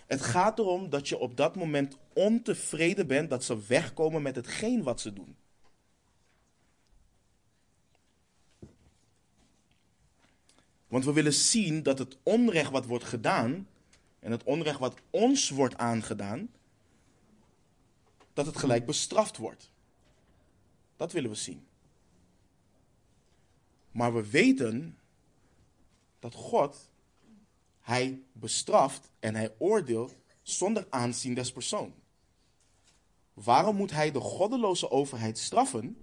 [0.08, 4.84] Het gaat erom dat je op dat moment ontevreden bent dat ze wegkomen met hetgeen
[4.84, 5.36] wat ze doen.
[10.88, 13.68] Want we willen zien dat het onrecht wat wordt gedaan,
[14.22, 16.50] en het onrecht wat ons wordt aangedaan,
[18.34, 19.72] dat het gelijk bestraft wordt.
[20.96, 21.68] Dat willen we zien.
[23.92, 25.00] Maar we weten
[26.20, 26.90] dat God,
[27.80, 31.94] Hij bestraft en Hij oordeelt zonder aanzien des persoon.
[33.34, 35.98] Waarom moet Hij de goddeloze overheid straffen,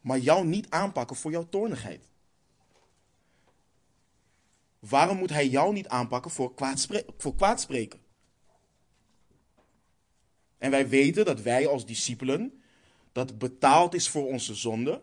[0.00, 2.08] maar jou niet aanpakken voor jouw toornigheid?
[4.88, 6.52] Waarom moet hij jou niet aanpakken voor,
[7.16, 8.00] voor kwaadspreken?
[10.58, 12.62] En wij weten dat wij als discipelen,
[13.12, 15.00] dat betaald is voor onze zonde.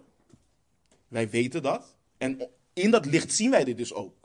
[1.07, 1.95] Wij weten dat.
[2.17, 4.15] En in dat licht zien wij dit dus ook.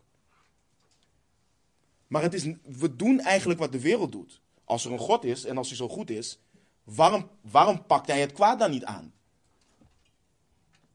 [2.06, 4.40] Maar het is, we doen eigenlijk wat de wereld doet.
[4.64, 6.38] Als er een God is en als hij zo goed is,
[6.84, 9.12] waarom, waarom pakt hij het kwaad dan niet aan?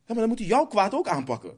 [0.06, 1.58] Ja, maar dan moet hij jouw kwaad ook aanpakken.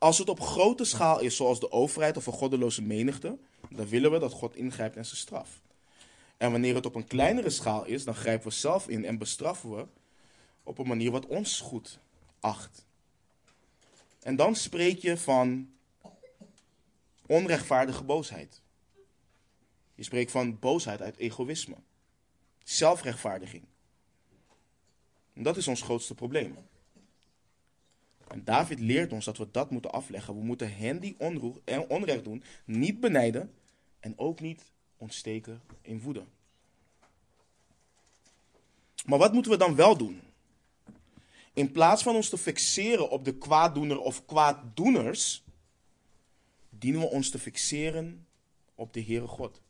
[0.00, 3.38] Als het op grote schaal is, zoals de overheid of een goddeloze menigte,
[3.70, 5.60] dan willen we dat God ingrijpt en ze straft.
[6.36, 9.76] En wanneer het op een kleinere schaal is, dan grijpen we zelf in en bestraffen
[9.76, 9.86] we
[10.62, 11.98] op een manier wat ons goed
[12.40, 12.86] acht.
[14.22, 15.70] En dan spreek je van
[17.26, 18.60] onrechtvaardige boosheid.
[19.94, 21.76] Je spreekt van boosheid uit egoïsme,
[22.64, 23.64] zelfrechtvaardiging.
[25.34, 26.56] Dat is ons grootste probleem.
[28.30, 30.34] En David leert ons dat we dat moeten afleggen.
[30.34, 31.16] We moeten hen die
[31.88, 33.54] onrecht doen niet benijden
[34.00, 36.24] en ook niet ontsteken in woede.
[39.06, 40.20] Maar wat moeten we dan wel doen?
[41.52, 45.44] In plaats van ons te fixeren op de kwaaddoener of kwaaddoeners,
[46.68, 48.26] dienen we ons te fixeren
[48.74, 49.60] op de Heere God.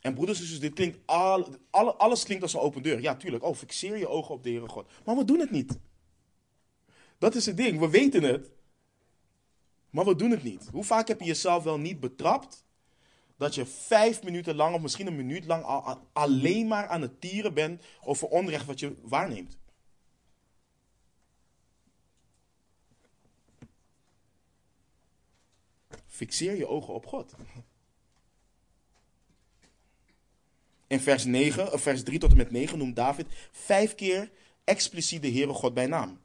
[0.00, 3.00] En broeders en zusters, dit klinkt al, alle, alles klinkt als een open deur.
[3.00, 3.44] Ja, tuurlijk.
[3.44, 4.90] Oh, fixeer je ogen op de Heere God.
[5.04, 5.78] Maar we doen het niet.
[7.20, 7.78] Dat is het ding.
[7.78, 8.50] We weten het.
[9.90, 10.68] Maar we doen het niet.
[10.72, 12.64] Hoe vaak heb je jezelf wel niet betrapt
[13.36, 15.64] dat je vijf minuten lang of misschien een minuut lang
[16.12, 19.58] alleen maar aan het tieren bent over onrecht wat je waarneemt?
[26.06, 27.34] Fixeer je ogen op God.
[30.86, 34.30] In vers, 9, of vers 3 tot en met 9 noemt David vijf keer
[34.64, 36.20] expliciet de Heere God bij naam.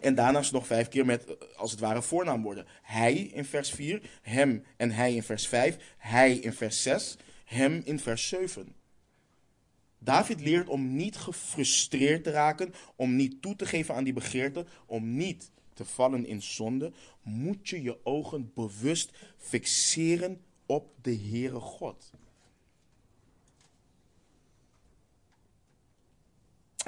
[0.00, 2.66] En daarnaast nog vijf keer met, eh, als het ware, voornaamwoorden.
[2.82, 7.82] Hij in vers 4, hem en hij in vers 5, hij in vers 6, hem
[7.84, 8.76] in vers 7.
[9.98, 14.66] David leert om niet gefrustreerd te raken, om niet toe te geven aan die begeerte,
[14.86, 21.60] om niet te vallen in zonde, moet je je ogen bewust fixeren op de Heere
[21.60, 22.10] God.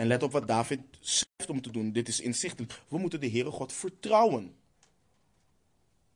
[0.00, 1.92] En let op wat David schrijft om te doen.
[1.92, 2.80] Dit is inzichtelijk.
[2.88, 4.54] We moeten de Heere God vertrouwen.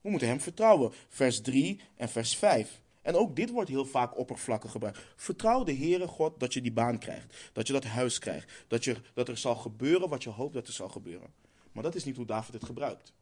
[0.00, 0.92] We moeten Hem vertrouwen.
[1.08, 2.80] Vers 3 en vers 5.
[3.02, 4.98] En ook dit wordt heel vaak oppervlakkig gebruikt.
[5.16, 7.50] Vertrouw de Heere God dat je die baan krijgt.
[7.52, 8.64] Dat je dat huis krijgt.
[8.68, 11.32] Dat, je, dat er zal gebeuren wat je hoopt dat er zal gebeuren.
[11.72, 13.12] Maar dat is niet hoe David het gebruikt.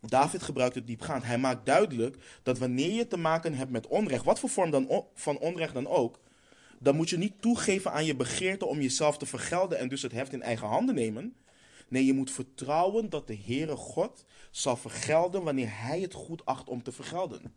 [0.00, 1.24] David gebruikt het diepgaand.
[1.24, 5.04] Hij maakt duidelijk dat wanneer je te maken hebt met onrecht, wat voor vorm dan,
[5.14, 6.20] van onrecht dan ook,
[6.82, 10.12] dan moet je niet toegeven aan je begeerte om jezelf te vergelden en dus het
[10.12, 11.36] heft in eigen handen nemen.
[11.88, 16.68] Nee, je moet vertrouwen dat de Heere God zal vergelden wanneer Hij het goed acht
[16.68, 17.54] om te vergelden.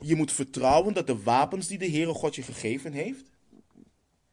[0.00, 3.30] Je moet vertrouwen dat de wapens die de Heere God je gegeven heeft,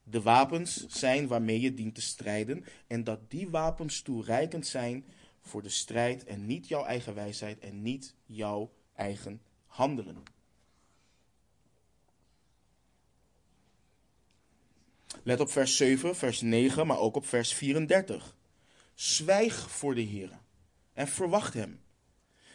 [0.04, 5.06] de wapens zijn waarmee je dient te strijden en dat die wapens toereikend zijn
[5.42, 9.42] voor de strijd en niet jouw eigen wijsheid en niet jouw eigen
[9.76, 10.24] handelen.
[15.24, 18.36] Let op vers 7, vers 9, maar ook op vers 34.
[18.94, 20.40] Zwijg voor de Heer
[20.94, 21.82] en verwacht Hem.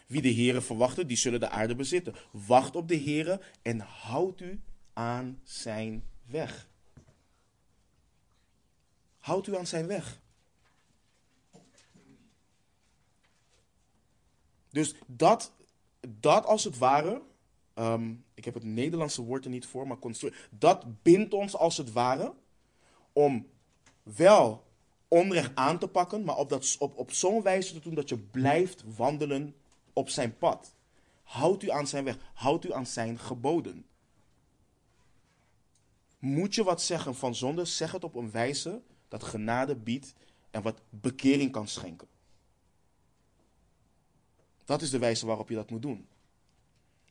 [0.07, 2.15] Wie de Heere verwachten, die zullen de aarde bezitten.
[2.31, 4.61] Wacht op de Heere en houd u
[4.93, 6.69] aan zijn weg.
[9.19, 10.21] Houd u aan zijn weg.
[14.71, 15.53] Dus dat
[16.09, 17.23] dat als het ware,
[17.75, 19.99] ehm, ik heb het Nederlandse woord er niet voor, maar
[20.51, 22.35] dat bindt ons als het ware
[23.13, 23.47] om
[24.03, 24.65] wel
[25.09, 28.19] onrecht aan te pakken, maar op, dat, op, op zo'n wijze te doen dat je
[28.19, 29.55] blijft wandelen
[29.93, 30.75] op zijn pad.
[31.23, 33.87] Houd u aan zijn weg, houd u aan zijn geboden.
[36.19, 40.15] Moet je wat zeggen van zonde, zeg het op een wijze dat genade biedt
[40.51, 42.09] en wat bekering kan schenken.
[44.71, 46.09] Dat is de wijze waarop je dat moet doen.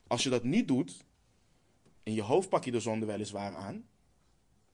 [0.07, 1.05] Als je dat niet doet,
[2.03, 3.87] in je hoofd pak je de zonde weliswaar aan,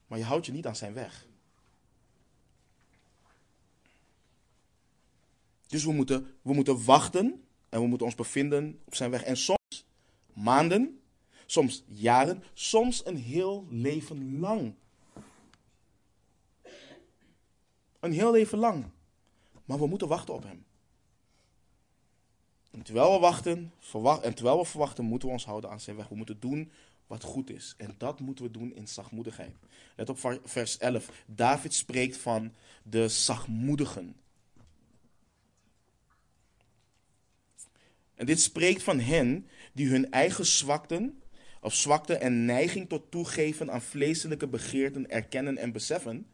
[0.08, 1.28] maar je houdt je niet aan zijn weg.
[5.68, 9.24] Dus we moeten, we moeten wachten en we moeten ons bevinden op zijn weg.
[9.24, 9.86] En soms
[10.34, 11.02] maanden,
[11.46, 14.76] soms jaren, soms een heel leven lang.
[18.00, 18.86] Een heel leven lang.
[19.66, 20.66] Maar we moeten wachten op hem.
[22.76, 23.72] En terwijl we wachten,
[24.22, 26.08] en terwijl we verwachten, moeten we ons houden aan zijn weg.
[26.08, 26.72] We moeten doen
[27.08, 27.74] wat goed is.
[27.78, 29.56] En dat moeten we doen in zachtmoedigheid.
[29.96, 31.10] Let op vers 11.
[31.26, 32.54] David spreekt van
[32.84, 34.16] de zachtmoedigen.
[38.16, 41.22] En dit spreekt van hen die hun eigen zwakten
[41.62, 46.28] of zwakte en neiging tot toegeven aan vleeselijke begeerten erkennen en beseffen,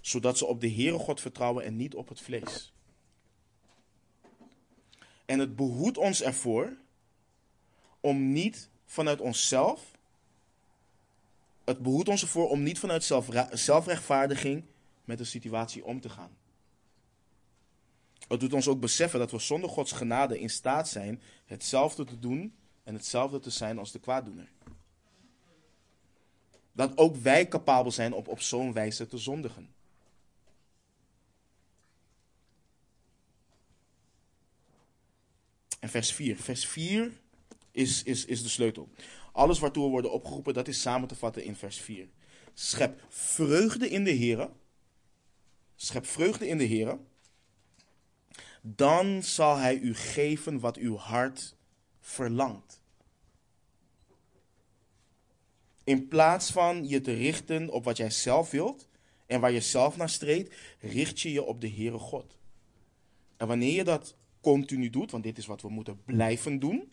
[0.00, 2.72] zodat ze op de Heere God vertrouwen en niet op het vlees.
[5.28, 6.76] En het behoedt ons ervoor
[8.00, 9.90] om niet vanuit onszelf.
[11.64, 13.04] Het behoedt ons ervoor om niet vanuit
[13.52, 14.64] zelfrechtvaardiging
[15.04, 16.36] met de situatie om te gaan.
[18.28, 22.18] Het doet ons ook beseffen dat we zonder Gods genade in staat zijn hetzelfde te
[22.18, 22.54] doen
[22.84, 24.48] en hetzelfde te zijn als de kwaaddoener.
[26.72, 29.74] Dat ook wij capabel zijn om op zo'n wijze te zondigen.
[35.78, 36.36] En vers 4.
[36.36, 37.12] Vers 4
[37.70, 38.88] is, is, is de sleutel.
[39.32, 42.08] Alles waartoe we worden opgeroepen, dat is samen te vatten in vers 4.
[42.54, 44.50] Schep vreugde in de Heer.
[45.76, 46.98] Schep vreugde in de Heer.
[48.62, 51.56] Dan zal Hij u geven wat uw hart
[52.00, 52.80] verlangt.
[55.84, 58.88] In plaats van je te richten op wat jij zelf wilt
[59.26, 62.36] en waar je zelf naar streeft, richt je je op de Heere God.
[63.36, 66.92] En wanneer je dat continu doet, want dit is wat we moeten blijven doen,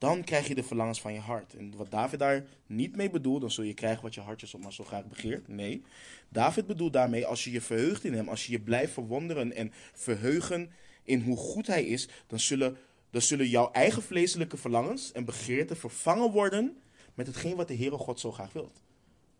[0.00, 1.54] dan krijg je de verlangens van je hart.
[1.54, 4.62] En wat David daar niet mee bedoelt, dan zul je krijgen wat je hartjes op
[4.62, 5.48] maar zo graag begeert.
[5.48, 5.82] Nee,
[6.28, 9.72] David bedoelt daarmee, als je je verheugt in hem, als je je blijft verwonderen en
[9.92, 10.70] verheugen
[11.04, 12.76] in hoe goed hij is, dan zullen,
[13.10, 16.76] dan zullen jouw eigen vleeselijke verlangens en begeerten vervangen worden
[17.14, 18.82] met hetgeen wat de Heere God zo graag wilt.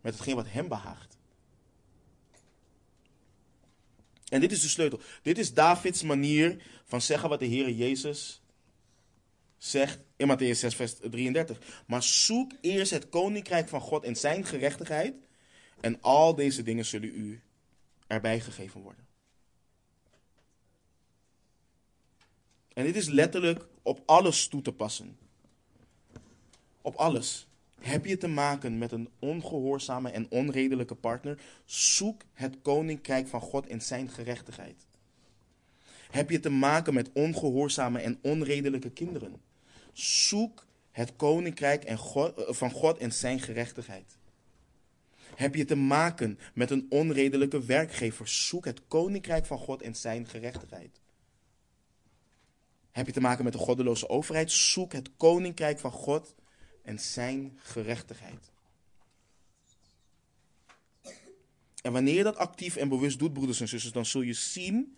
[0.01, 1.20] Met hetgeen wat hem behaagt.
[4.31, 5.01] En dit is de sleutel.
[5.23, 8.43] Dit is Davids manier van zeggen wat de Heere Jezus
[9.59, 11.85] zegt in Matthäus 6, vers 33.
[11.87, 15.15] Maar zoek eerst het koninkrijk van God en zijn gerechtigheid.
[15.81, 17.43] En al deze dingen zullen u
[18.07, 19.07] erbij gegeven worden.
[22.73, 25.19] En dit is letterlijk op alles toe te passen.
[26.83, 27.50] Op alles.
[27.81, 31.41] Heb je te maken met een ongehoorzame en onredelijke partner?
[31.65, 34.87] Zoek het koninkrijk van God en zijn gerechtigheid.
[36.11, 39.41] Heb je te maken met ongehoorzame en onredelijke kinderen?
[39.93, 44.19] Zoek het koninkrijk en eh, van God en zijn gerechtigheid.
[45.35, 48.29] Heb je te maken met een onredelijke werkgever?
[48.29, 51.01] Zoek het koninkrijk van God en zijn gerechtigheid.
[52.91, 54.51] Heb je te maken met een goddeloze overheid?
[54.51, 56.35] Zoek het koninkrijk van God
[56.91, 58.51] en zijn gerechtigheid.
[61.83, 64.97] En wanneer je dat actief en bewust doet, broeders en zusters, dan zul je zien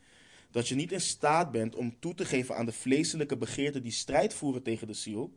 [0.51, 3.93] dat je niet in staat bent om toe te geven aan de vleeselijke begeerten die
[3.93, 5.35] strijd voeren tegen de ziel.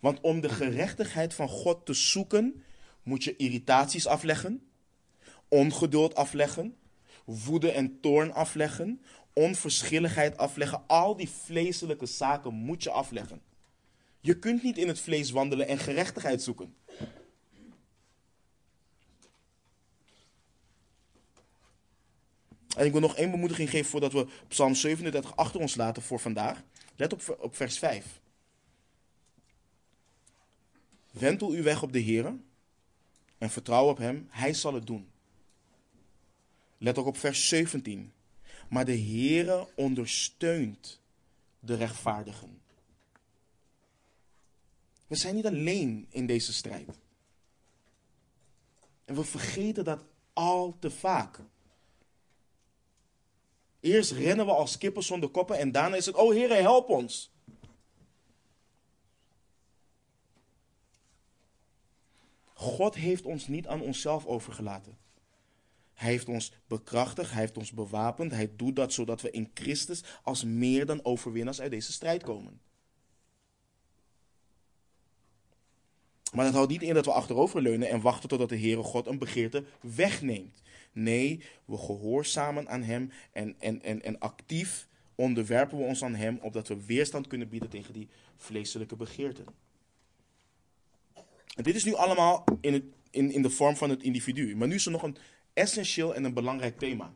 [0.00, 2.62] Want om de gerechtigheid van God te zoeken,
[3.02, 4.68] moet je irritaties afleggen,
[5.48, 6.76] ongeduld afleggen,
[7.24, 10.86] woede en toorn afleggen, onverschilligheid afleggen.
[10.86, 13.40] Al die vleeselijke zaken moet je afleggen.
[14.26, 16.74] Je kunt niet in het vlees wandelen en gerechtigheid zoeken.
[22.76, 26.20] En ik wil nog één bemoediging geven voordat we Psalm 37 achter ons laten voor
[26.20, 26.62] vandaag.
[26.96, 28.20] Let op, op vers 5.
[31.10, 32.34] Wentel uw weg op de Heer
[33.38, 35.10] en vertrouw op Hem, Hij zal het doen.
[36.78, 38.12] Let ook op vers 17.
[38.68, 41.00] Maar de Heere ondersteunt
[41.60, 42.65] de rechtvaardigen.
[45.06, 46.88] We zijn niet alleen in deze strijd.
[49.04, 51.40] En we vergeten dat al te vaak.
[53.80, 57.30] Eerst rennen we als kippen zonder koppen en daarna is het, oh Heer, help ons.
[62.52, 64.98] God heeft ons niet aan onszelf overgelaten.
[65.94, 68.32] Hij heeft ons bekrachtigd, hij heeft ons bewapend.
[68.32, 72.60] Hij doet dat zodat we in Christus als meer dan overwinnaars uit deze strijd komen.
[76.36, 79.18] Maar dat houdt niet in dat we achteroverleunen en wachten totdat de Heere God een
[79.18, 80.62] begeerte wegneemt.
[80.92, 86.38] Nee, we gehoorzamen aan Hem en, en, en, en actief onderwerpen we ons aan Hem,
[86.42, 89.44] opdat we weerstand kunnen bieden tegen die vleeselijke begeerten.
[91.54, 94.56] En dit is nu allemaal in, het, in, in de vorm van het individu.
[94.56, 95.16] Maar nu is er nog een
[95.52, 97.12] essentieel en een belangrijk thema.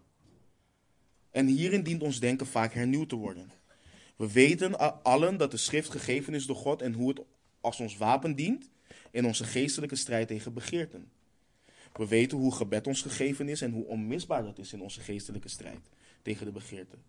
[1.30, 3.50] En hierin dient ons denken vaak hernieuwd te worden.
[4.16, 7.20] We weten allen dat de schrift gegeven is door God en hoe het
[7.60, 8.70] als ons wapen dient
[9.10, 11.10] in onze geestelijke strijd tegen begeerten.
[11.92, 15.48] We weten hoe gebed ons gegeven is en hoe onmisbaar dat is in onze geestelijke
[15.48, 15.80] strijd
[16.22, 17.02] tegen de begeerten.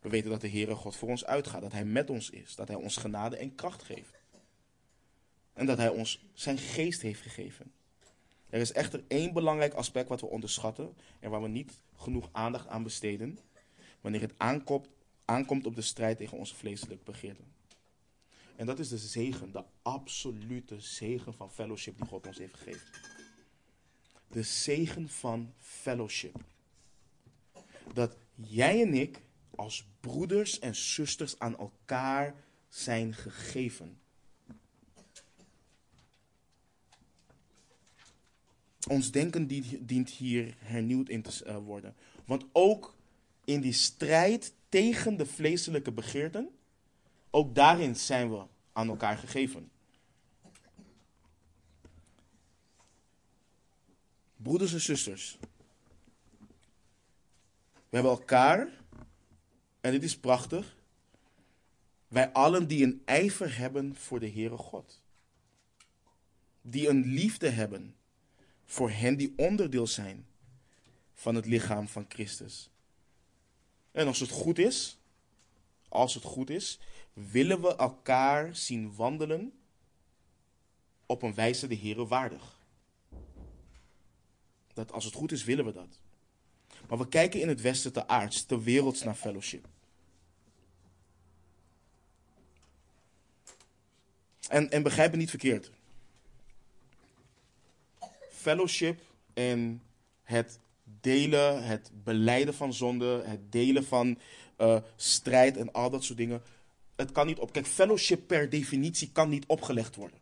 [0.00, 2.68] We weten dat de Heere God voor ons uitgaat, dat Hij met ons is, dat
[2.68, 4.14] Hij ons genade en kracht geeft.
[5.52, 7.72] En dat Hij ons zijn geest heeft gegeven.
[8.50, 12.68] Er is echter één belangrijk aspect wat we onderschatten en waar we niet genoeg aandacht
[12.68, 13.38] aan besteden
[14.00, 14.88] wanneer het aankomt,
[15.24, 17.55] aankomt op de strijd tegen onze vleeselijke begeerten.
[18.56, 22.86] En dat is de zegen, de absolute zegen van fellowship die God ons heeft gegeven.
[24.28, 26.36] De zegen van fellowship.
[27.92, 29.22] Dat jij en ik
[29.54, 32.34] als broeders en zusters aan elkaar
[32.68, 33.98] zijn gegeven.
[38.88, 39.46] Ons denken
[39.86, 41.94] dient hier hernieuwd in te eh, worden.
[42.24, 42.96] Want ook
[43.44, 46.55] in die strijd tegen de vleeselijke begeerten
[47.36, 49.70] ook daarin zijn we aan elkaar gegeven.
[54.36, 55.38] Broeders en zusters,
[57.72, 58.68] we hebben elkaar,
[59.80, 60.76] en dit is prachtig,
[62.08, 65.02] wij allen die een ijver hebben voor de Heere God.
[66.60, 67.96] Die een liefde hebben
[68.64, 70.26] voor hen die onderdeel zijn
[71.14, 72.70] van het lichaam van Christus.
[73.92, 74.98] En als het goed is,
[75.88, 76.78] als het goed is,
[77.16, 79.52] willen we elkaar zien wandelen
[81.06, 82.58] op een wijze de Heere waardig.
[84.74, 86.00] Dat als het goed is, willen we dat.
[86.88, 89.68] Maar we kijken in het Westen te aards, te werelds naar fellowship.
[94.48, 95.70] En, en begrijp me niet verkeerd.
[98.30, 99.00] Fellowship
[99.34, 99.82] en
[100.22, 100.58] het
[101.00, 104.18] delen, het beleiden van zonde, het delen van
[104.58, 106.42] uh, strijd en al dat soort dingen.
[106.96, 107.52] Het kan niet op.
[107.52, 110.18] Kijk, fellowship per definitie kan niet opgelegd worden.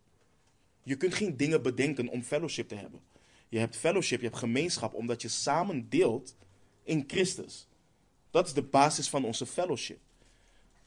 [0.82, 3.00] Je kunt geen dingen bedenken om fellowship te hebben.
[3.48, 6.36] Je hebt fellowship, je hebt gemeenschap, omdat je samen deelt
[6.82, 7.68] in Christus.
[8.30, 10.00] Dat is de basis van onze fellowship.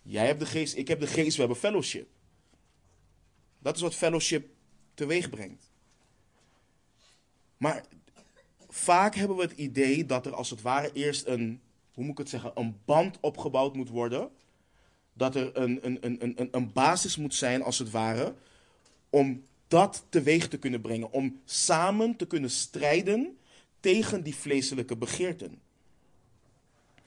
[0.02, 2.10] Jij hebt de geest, ik heb de geest, we hebben fellowship.
[3.60, 4.50] Dat is wat fellowship
[4.94, 5.72] teweeg brengt.
[7.58, 7.86] Maar
[8.70, 11.62] vaak hebben we het idee dat er als het ware eerst een,
[11.94, 14.32] hoe moet ik het zeggen, een band opgebouwd moet worden.
[15.18, 18.34] Dat er een, een, een, een, een basis moet zijn, als het ware,
[19.10, 21.12] om dat teweeg te kunnen brengen.
[21.12, 23.38] Om samen te kunnen strijden
[23.80, 25.62] tegen die vleeselijke begeerten.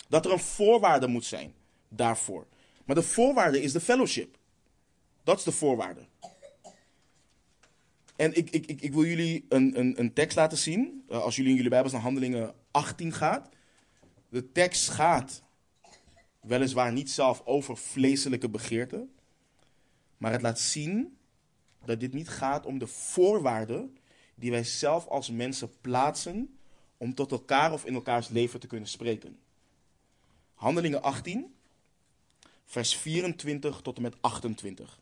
[0.09, 1.55] Dat er een voorwaarde moet zijn
[1.89, 2.47] daarvoor.
[2.85, 4.39] Maar de voorwaarde is de fellowship.
[5.25, 6.01] Dat is de voorwaarde.
[8.17, 11.05] En ik, ik, ik, ik wil jullie een, een, een tekst laten zien.
[11.11, 13.49] Uh, als jullie in jullie Bijbels naar Handelingen 18 gaat.
[14.29, 15.43] De tekst gaat
[16.41, 19.15] weliswaar niet zelf over vleeselijke begeerten.
[20.17, 21.19] Maar het laat zien
[21.85, 23.97] dat dit niet gaat om de voorwaarden
[24.35, 26.59] die wij zelf als mensen plaatsen
[26.97, 29.39] om tot elkaar of in elkaars leven te kunnen spreken.
[30.55, 31.55] Handelingen 18,
[32.65, 35.01] vers 24 tot en met 28.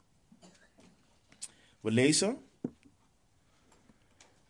[1.80, 2.42] We lezen.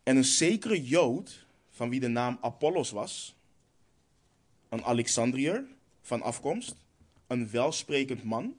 [0.03, 3.35] En een zekere Jood, van wie de naam Apollos was,
[4.69, 5.67] een Alexandriër
[6.09, 6.77] van afkomst,
[7.27, 8.57] een welsprekend man,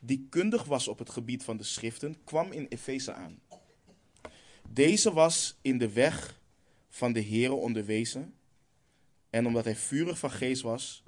[0.00, 3.40] die kundig was op het gebied van de schriften, kwam in Efeze aan.
[4.68, 6.40] Deze was in de weg
[6.88, 8.34] van de Here onderwezen,
[9.30, 11.02] en omdat hij vurig van geest was,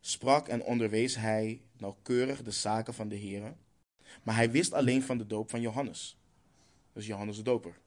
[0.00, 3.54] sprak en onderwees hij nauwkeurig de zaken van de Here.
[4.22, 6.18] Maar hij wist alleen van de doop van Johannes.
[6.92, 7.78] Dus Johannes de Doper.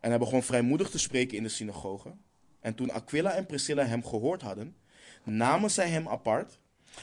[0.00, 2.14] En hij begon vrijmoedig te spreken in de synagoge.
[2.60, 4.76] En toen Aquila en Priscilla hem gehoord hadden,
[5.24, 6.58] namen zij hem apart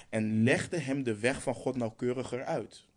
[0.10, 2.88] en legden hem de weg van God nauwkeuriger uit.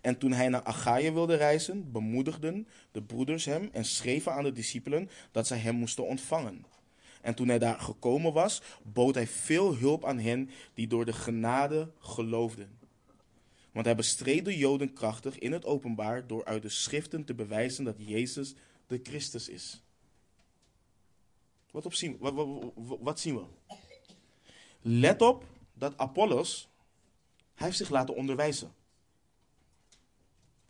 [0.00, 4.52] En toen hij naar Achaia wilde reizen, bemoedigden de broeders hem en schreven aan de
[4.52, 6.64] discipelen dat zij hem moesten ontvangen.
[7.20, 11.12] En toen hij daar gekomen was, bood hij veel hulp aan hen die door de
[11.12, 12.78] genade geloofden.
[13.72, 17.84] Want hij bestreed de Joden krachtig in het openbaar door uit de schriften te bewijzen
[17.84, 18.54] dat Jezus
[18.86, 19.82] de Christus is.
[21.70, 23.44] Wat, op zien, wat, wat, wat zien we?
[24.80, 26.68] Let op dat Apollos,
[27.54, 28.74] hij heeft zich laten onderwijzen.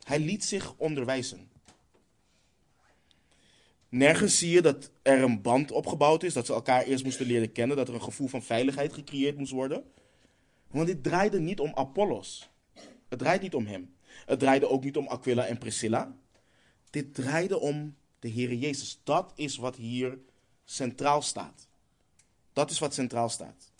[0.02, 1.50] Hij liet zich onderwijzen.
[3.88, 7.52] Nergens zie je dat er een band opgebouwd is, dat ze elkaar eerst moesten leren
[7.52, 9.84] kennen, dat er een gevoel van veiligheid gecreëerd moest worden.
[10.70, 12.50] Want dit draaide niet om Apollos.
[13.08, 13.94] Het draait niet om hem.
[14.26, 16.16] Het draaide ook niet om Aquila en Priscilla.
[16.90, 19.00] Dit draaide om de Heere Jezus.
[19.04, 20.18] Dat is wat hier
[20.70, 21.66] centraal staat.
[22.52, 23.72] Dat is wat centraal staat.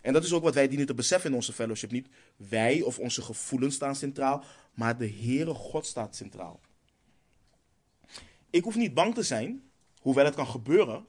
[0.00, 1.90] En dat is ook wat wij dienen te beseffen in onze fellowship.
[1.90, 4.44] Niet wij of onze gevoelens staan centraal,
[4.74, 6.60] maar de Heere God staat centraal.
[8.50, 11.04] Ik hoef niet bang te zijn, hoewel het kan gebeuren.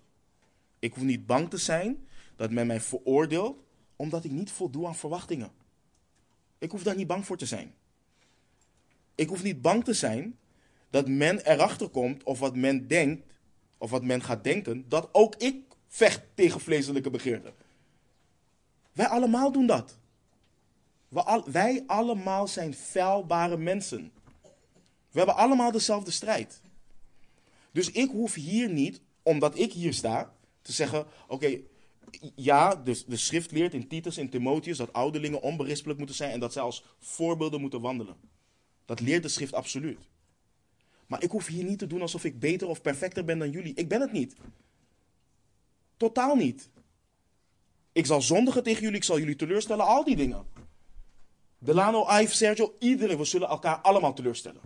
[0.79, 3.63] Ik hoef niet bang te zijn dat men mij veroordeelt
[3.95, 5.51] omdat ik niet voldoe aan verwachtingen.
[6.57, 7.73] Ik hoef daar niet bang voor te zijn.
[9.15, 10.37] Ik hoef niet bang te zijn
[10.89, 13.32] dat men erachter komt of wat men denkt,
[13.83, 15.55] of wat men gaat denken, dat ook ik
[15.87, 17.53] vecht tegen vleeselijke begeerten.
[18.91, 19.97] Wij allemaal doen dat.
[21.45, 24.11] Wij allemaal zijn vuilbare mensen.
[25.11, 26.61] We hebben allemaal dezelfde strijd.
[27.71, 31.59] Dus ik hoef hier niet, omdat ik hier sta, te zeggen: oké,
[32.35, 36.39] ja, de, de schrift leert in Titus en Timotheus dat ouderlingen onberispelijk moeten zijn en
[36.39, 38.15] dat zij als voorbeelden moeten wandelen.
[38.85, 39.99] Dat leert de schrift absoluut.
[41.07, 43.73] Maar ik hoef hier niet te doen alsof ik beter of perfecter ben dan jullie.
[43.73, 44.35] Ik ben het niet.
[45.97, 46.69] Totaal niet.
[47.91, 50.45] Ik zal zondigen tegen jullie, ik zal jullie teleurstellen, al die dingen.
[51.57, 54.61] Delano, Ive, Sergio, iedereen, we zullen elkaar allemaal teleurstellen.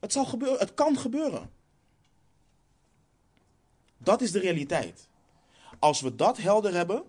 [0.00, 1.50] Het zal gebeuren, het kan gebeuren.
[3.98, 5.08] Dat is de realiteit.
[5.78, 7.04] Als we dat helder hebben,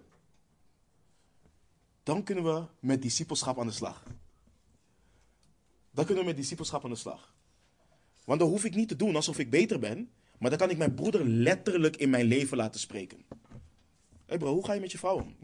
[2.04, 4.04] dan kunnen we met discipelschap aan de slag.
[5.92, 7.33] Dan kunnen we met discipelschap aan de slag.
[8.26, 10.78] Want dan hoef ik niet te doen alsof ik beter ben, maar dan kan ik
[10.78, 13.26] mijn broeder letterlijk in mijn leven laten spreken.
[13.30, 13.36] Hé
[14.26, 15.36] hey bro, hoe ga je met je vrouw om?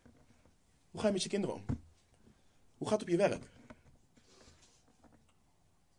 [0.90, 1.64] hoe ga je met je kinderen om?
[2.76, 3.44] Hoe gaat het op je werk?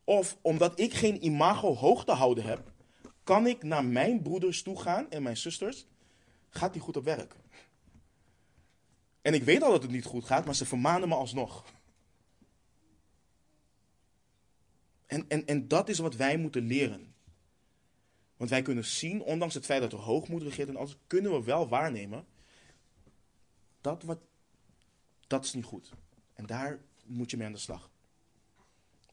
[0.04, 2.72] Of omdat ik geen imago hoog te houden heb,
[3.24, 5.86] kan ik naar mijn broeders toe gaan en mijn zusters?
[6.50, 7.36] Gaat die goed op werk?
[9.22, 11.64] En ik weet al dat het niet goed gaat, maar ze vermanen me alsnog.
[15.12, 17.14] En, en, en dat is wat wij moeten leren.
[18.38, 21.44] Want wij kunnen zien, ondanks het feit dat er hoogmoed regeert en alles, kunnen we
[21.44, 22.26] wel waarnemen.
[23.82, 24.20] Dat, wat,
[25.28, 25.92] dat is niet goed.
[26.34, 27.90] En daar moet je mee aan de slag.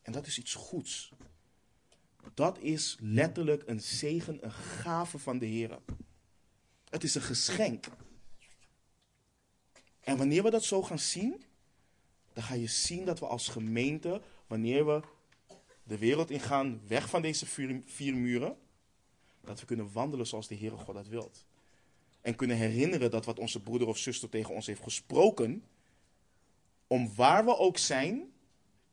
[0.03, 1.13] En dat is iets goeds.
[2.35, 5.79] Dat is letterlijk een zegen, een gave van de Heer.
[6.89, 7.87] Het is een geschenk.
[10.01, 11.43] En wanneer we dat zo gaan zien,
[12.33, 15.17] dan ga je zien dat we als gemeente, wanneer we
[15.89, 17.47] de wereld ingaan, weg van deze
[17.85, 18.57] vier, muren,
[19.41, 21.47] dat we kunnen wandelen zoals de Heere God dat wilt.
[22.21, 25.65] En kunnen herinneren dat wat onze broeder of zuster tegen ons heeft gesproken,
[26.87, 28.33] om waar we ook zijn,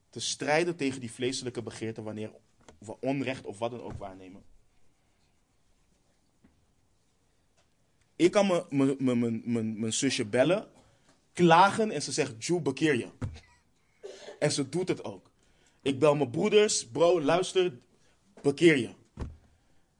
[0.10, 2.32] te strijden tegen die vleeselijke begeerten wanneer
[2.78, 4.44] we onrecht of wat dan ook waarnemen.
[8.16, 10.68] Ik kan mijn zusje bellen,
[11.34, 13.10] klagen en ze zegt, Joe, bekeer je.
[14.40, 15.34] En ze doet het ook.
[15.86, 17.80] Ik bel mijn broeders, bro, luister,
[18.42, 18.90] bekeer je.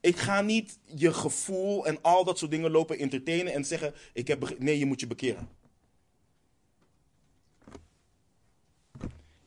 [0.00, 4.28] Ik ga niet je gevoel en al dat soort dingen lopen entertainen en zeggen: ik
[4.28, 5.48] heb Nee, je moet je bekeren.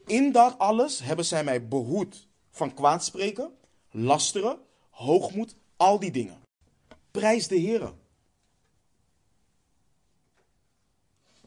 [0.06, 3.52] In dat alles hebben zij mij behoed van kwaadspreken,
[3.91, 4.60] lasteren,
[4.90, 6.41] hoogmoed, al die dingen.
[7.11, 7.94] Prijs de Heer.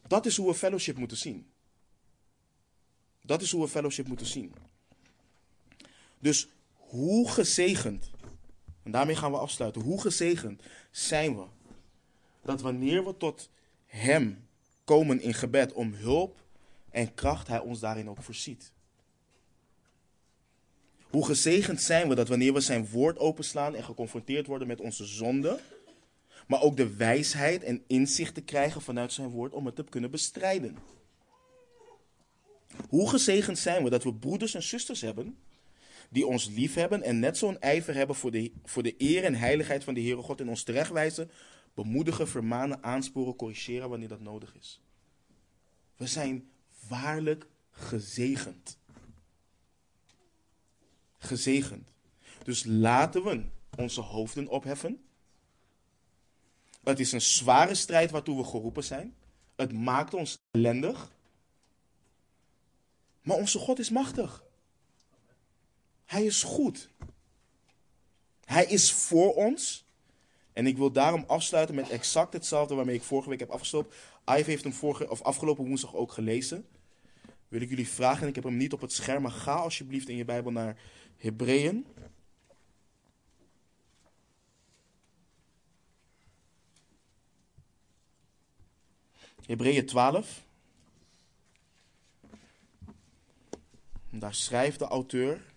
[0.07, 1.51] Dat is hoe we fellowship moeten zien.
[3.23, 4.55] Dat is hoe we fellowship moeten zien.
[6.23, 8.11] Dus hoe gezegend
[8.83, 9.83] en daarmee gaan we afsluiten.
[9.83, 11.45] Hoe gezegend zijn we
[12.43, 13.51] dat wanneer we tot
[13.87, 14.49] Hem
[14.85, 16.41] komen in gebed om hulp
[16.91, 18.73] en kracht, Hij ons daarin ook voorziet.
[21.11, 25.05] Hoe gezegend zijn we dat wanneer we Zijn woord openslaan en geconfronteerd worden met onze
[25.05, 25.61] zonde,
[26.47, 30.11] maar ook de wijsheid en inzicht te krijgen vanuit Zijn woord om het te kunnen
[30.11, 30.77] bestrijden.
[32.89, 35.39] Hoe gezegend zijn we dat we broeders en zusters hebben
[36.13, 39.35] die ons lief hebben en net zo'n ijver hebben voor de, voor de eer en
[39.35, 41.31] heiligheid van de Heere God en ons terechtwijzen,
[41.75, 44.81] bemoedigen, vermanen, aansporen, corrigeren wanneer dat nodig is.
[45.97, 46.51] We zijn
[46.89, 48.79] waarlijk gezegend.
[51.19, 51.93] Gezegend.
[52.45, 53.45] Dus laten we
[53.77, 55.05] onze hoofden opheffen.
[56.85, 59.15] Het is een zware strijd waartoe we geroepen zijn.
[59.57, 61.13] Het maakt ons ellendig.
[63.23, 64.45] Maar onze God is machtig.
[66.13, 66.89] Hij is goed.
[68.45, 69.87] Hij is voor ons.
[70.53, 73.95] En ik wil daarom afsluiten met exact hetzelfde waarmee ik vorige week heb afgestopt.
[74.25, 76.67] Ive heeft hem vorige, of afgelopen woensdag ook gelezen.
[77.49, 80.09] Wil ik jullie vragen, en ik heb hem niet op het scherm, maar ga alsjeblieft
[80.09, 80.77] in je Bijbel naar
[81.17, 81.87] Hebreeën.
[89.47, 90.45] Hebreeën 12.
[94.11, 95.51] En daar schrijft de auteur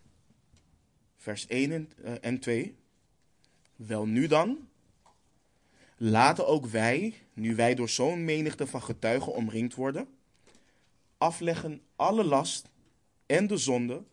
[1.25, 1.89] vers 1
[2.21, 2.63] en 2.
[2.63, 2.69] Eh,
[3.75, 4.69] Wel nu dan,
[5.97, 10.07] laten ook wij, nu wij door zo'n menigte van getuigen omringd worden,
[11.17, 12.69] afleggen alle last
[13.25, 14.03] en de zonde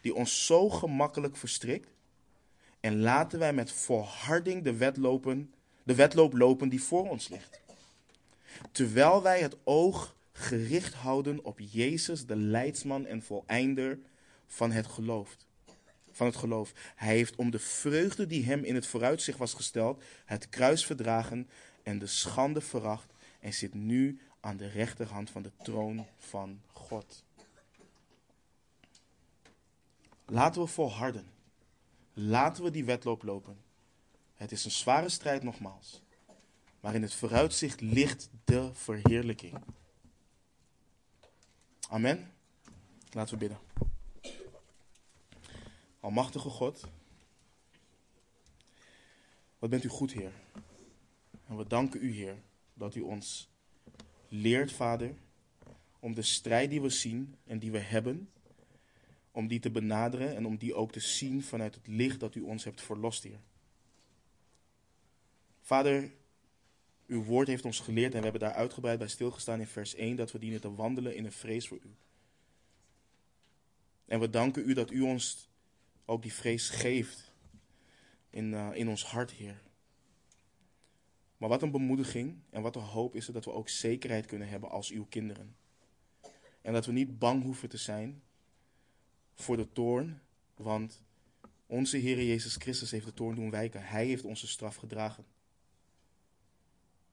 [0.00, 1.90] die ons zo gemakkelijk verstrikt,
[2.80, 7.60] en laten wij met volharding de, wedlopen, de wedloop lopen die voor ons ligt.
[8.72, 13.98] Terwijl wij het oog gericht houden op Jezus, de leidsman en voleinder
[14.46, 15.36] van het geloof
[16.16, 16.72] van het geloof.
[16.94, 21.48] Hij heeft om de vreugde die hem in het vooruitzicht was gesteld, het kruis verdragen
[21.82, 27.24] en de schande veracht en zit nu aan de rechterhand van de troon van God.
[30.24, 31.26] Laten we volharden.
[32.12, 33.56] Laten we die wedloop lopen.
[34.34, 36.02] Het is een zware strijd nogmaals.
[36.80, 39.58] Maar in het vooruitzicht ligt de verheerlijking.
[41.88, 42.32] Amen.
[43.10, 43.58] Laten we bidden.
[46.06, 46.84] Almachtige God,
[49.58, 50.32] wat bent u goed, Heer.
[51.46, 52.36] En we danken u, Heer,
[52.74, 53.48] dat u ons
[54.28, 55.14] leert, Vader,
[55.98, 58.30] om de strijd die we zien en die we hebben,
[59.30, 62.40] om die te benaderen en om die ook te zien vanuit het licht dat u
[62.40, 63.40] ons hebt verlost, Heer.
[65.60, 66.12] Vader,
[67.06, 70.16] uw woord heeft ons geleerd en we hebben daar uitgebreid bij stilgestaan in vers 1
[70.16, 71.94] dat we dienen te wandelen in een vrees voor u.
[74.04, 75.48] En we danken u dat u ons
[76.06, 77.32] ook die vrees geeft
[78.30, 79.62] in, uh, in ons hart, Heer.
[81.36, 84.48] Maar wat een bemoediging en wat een hoop is het dat we ook zekerheid kunnen
[84.48, 85.56] hebben als uw kinderen.
[86.60, 88.22] En dat we niet bang hoeven te zijn
[89.34, 90.20] voor de toorn,
[90.54, 91.04] want
[91.66, 93.82] Onze Heer Jezus Christus heeft de toorn doen wijken.
[93.82, 95.24] Hij heeft onze straf gedragen.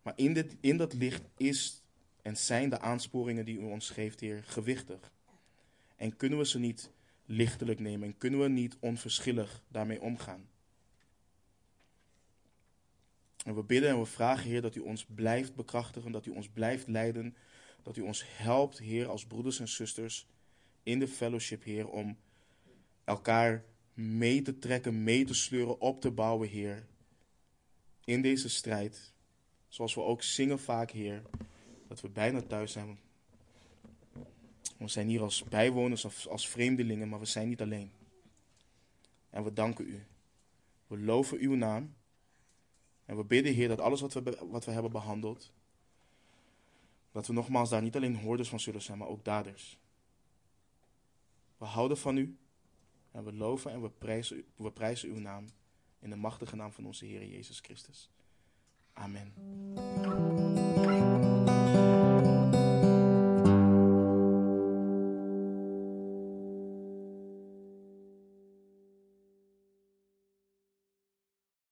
[0.01, 1.81] Maar in, dit, in dat licht is
[2.21, 5.11] en zijn de aansporingen die u ons geeft, Heer, gewichtig.
[5.95, 6.91] En kunnen we ze niet
[7.33, 10.49] lichtelijk nemen en kunnen we niet onverschillig daarmee omgaan.
[13.45, 16.49] En we bidden en we vragen, Heer, dat u ons blijft bekrachtigen, dat u ons
[16.49, 17.35] blijft leiden,
[17.81, 20.27] dat u ons helpt, Heer, als broeders en zusters
[20.83, 22.17] in de fellowship, Heer, om
[23.03, 26.85] elkaar mee te trekken, mee te sleuren, op te bouwen, Heer,
[28.03, 29.13] in deze strijd.
[29.67, 31.21] Zoals we ook zingen vaak, Heer,
[31.87, 32.99] dat we bijna thuis zijn.
[34.83, 37.91] We zijn hier als bijwoners of als vreemdelingen, maar we zijn niet alleen.
[39.29, 40.05] En we danken u.
[40.87, 41.95] We loven uw naam.
[43.05, 45.51] En we bidden, Heer, dat alles wat we, wat we hebben behandeld,
[47.11, 49.79] dat we nogmaals daar niet alleen hoorders van zullen zijn, maar ook daders.
[51.57, 52.37] We houden van u
[53.11, 55.45] en we loven en we prijzen, we prijzen uw naam
[55.99, 58.09] in de machtige naam van onze Heer Jezus Christus.
[58.93, 59.33] Amen.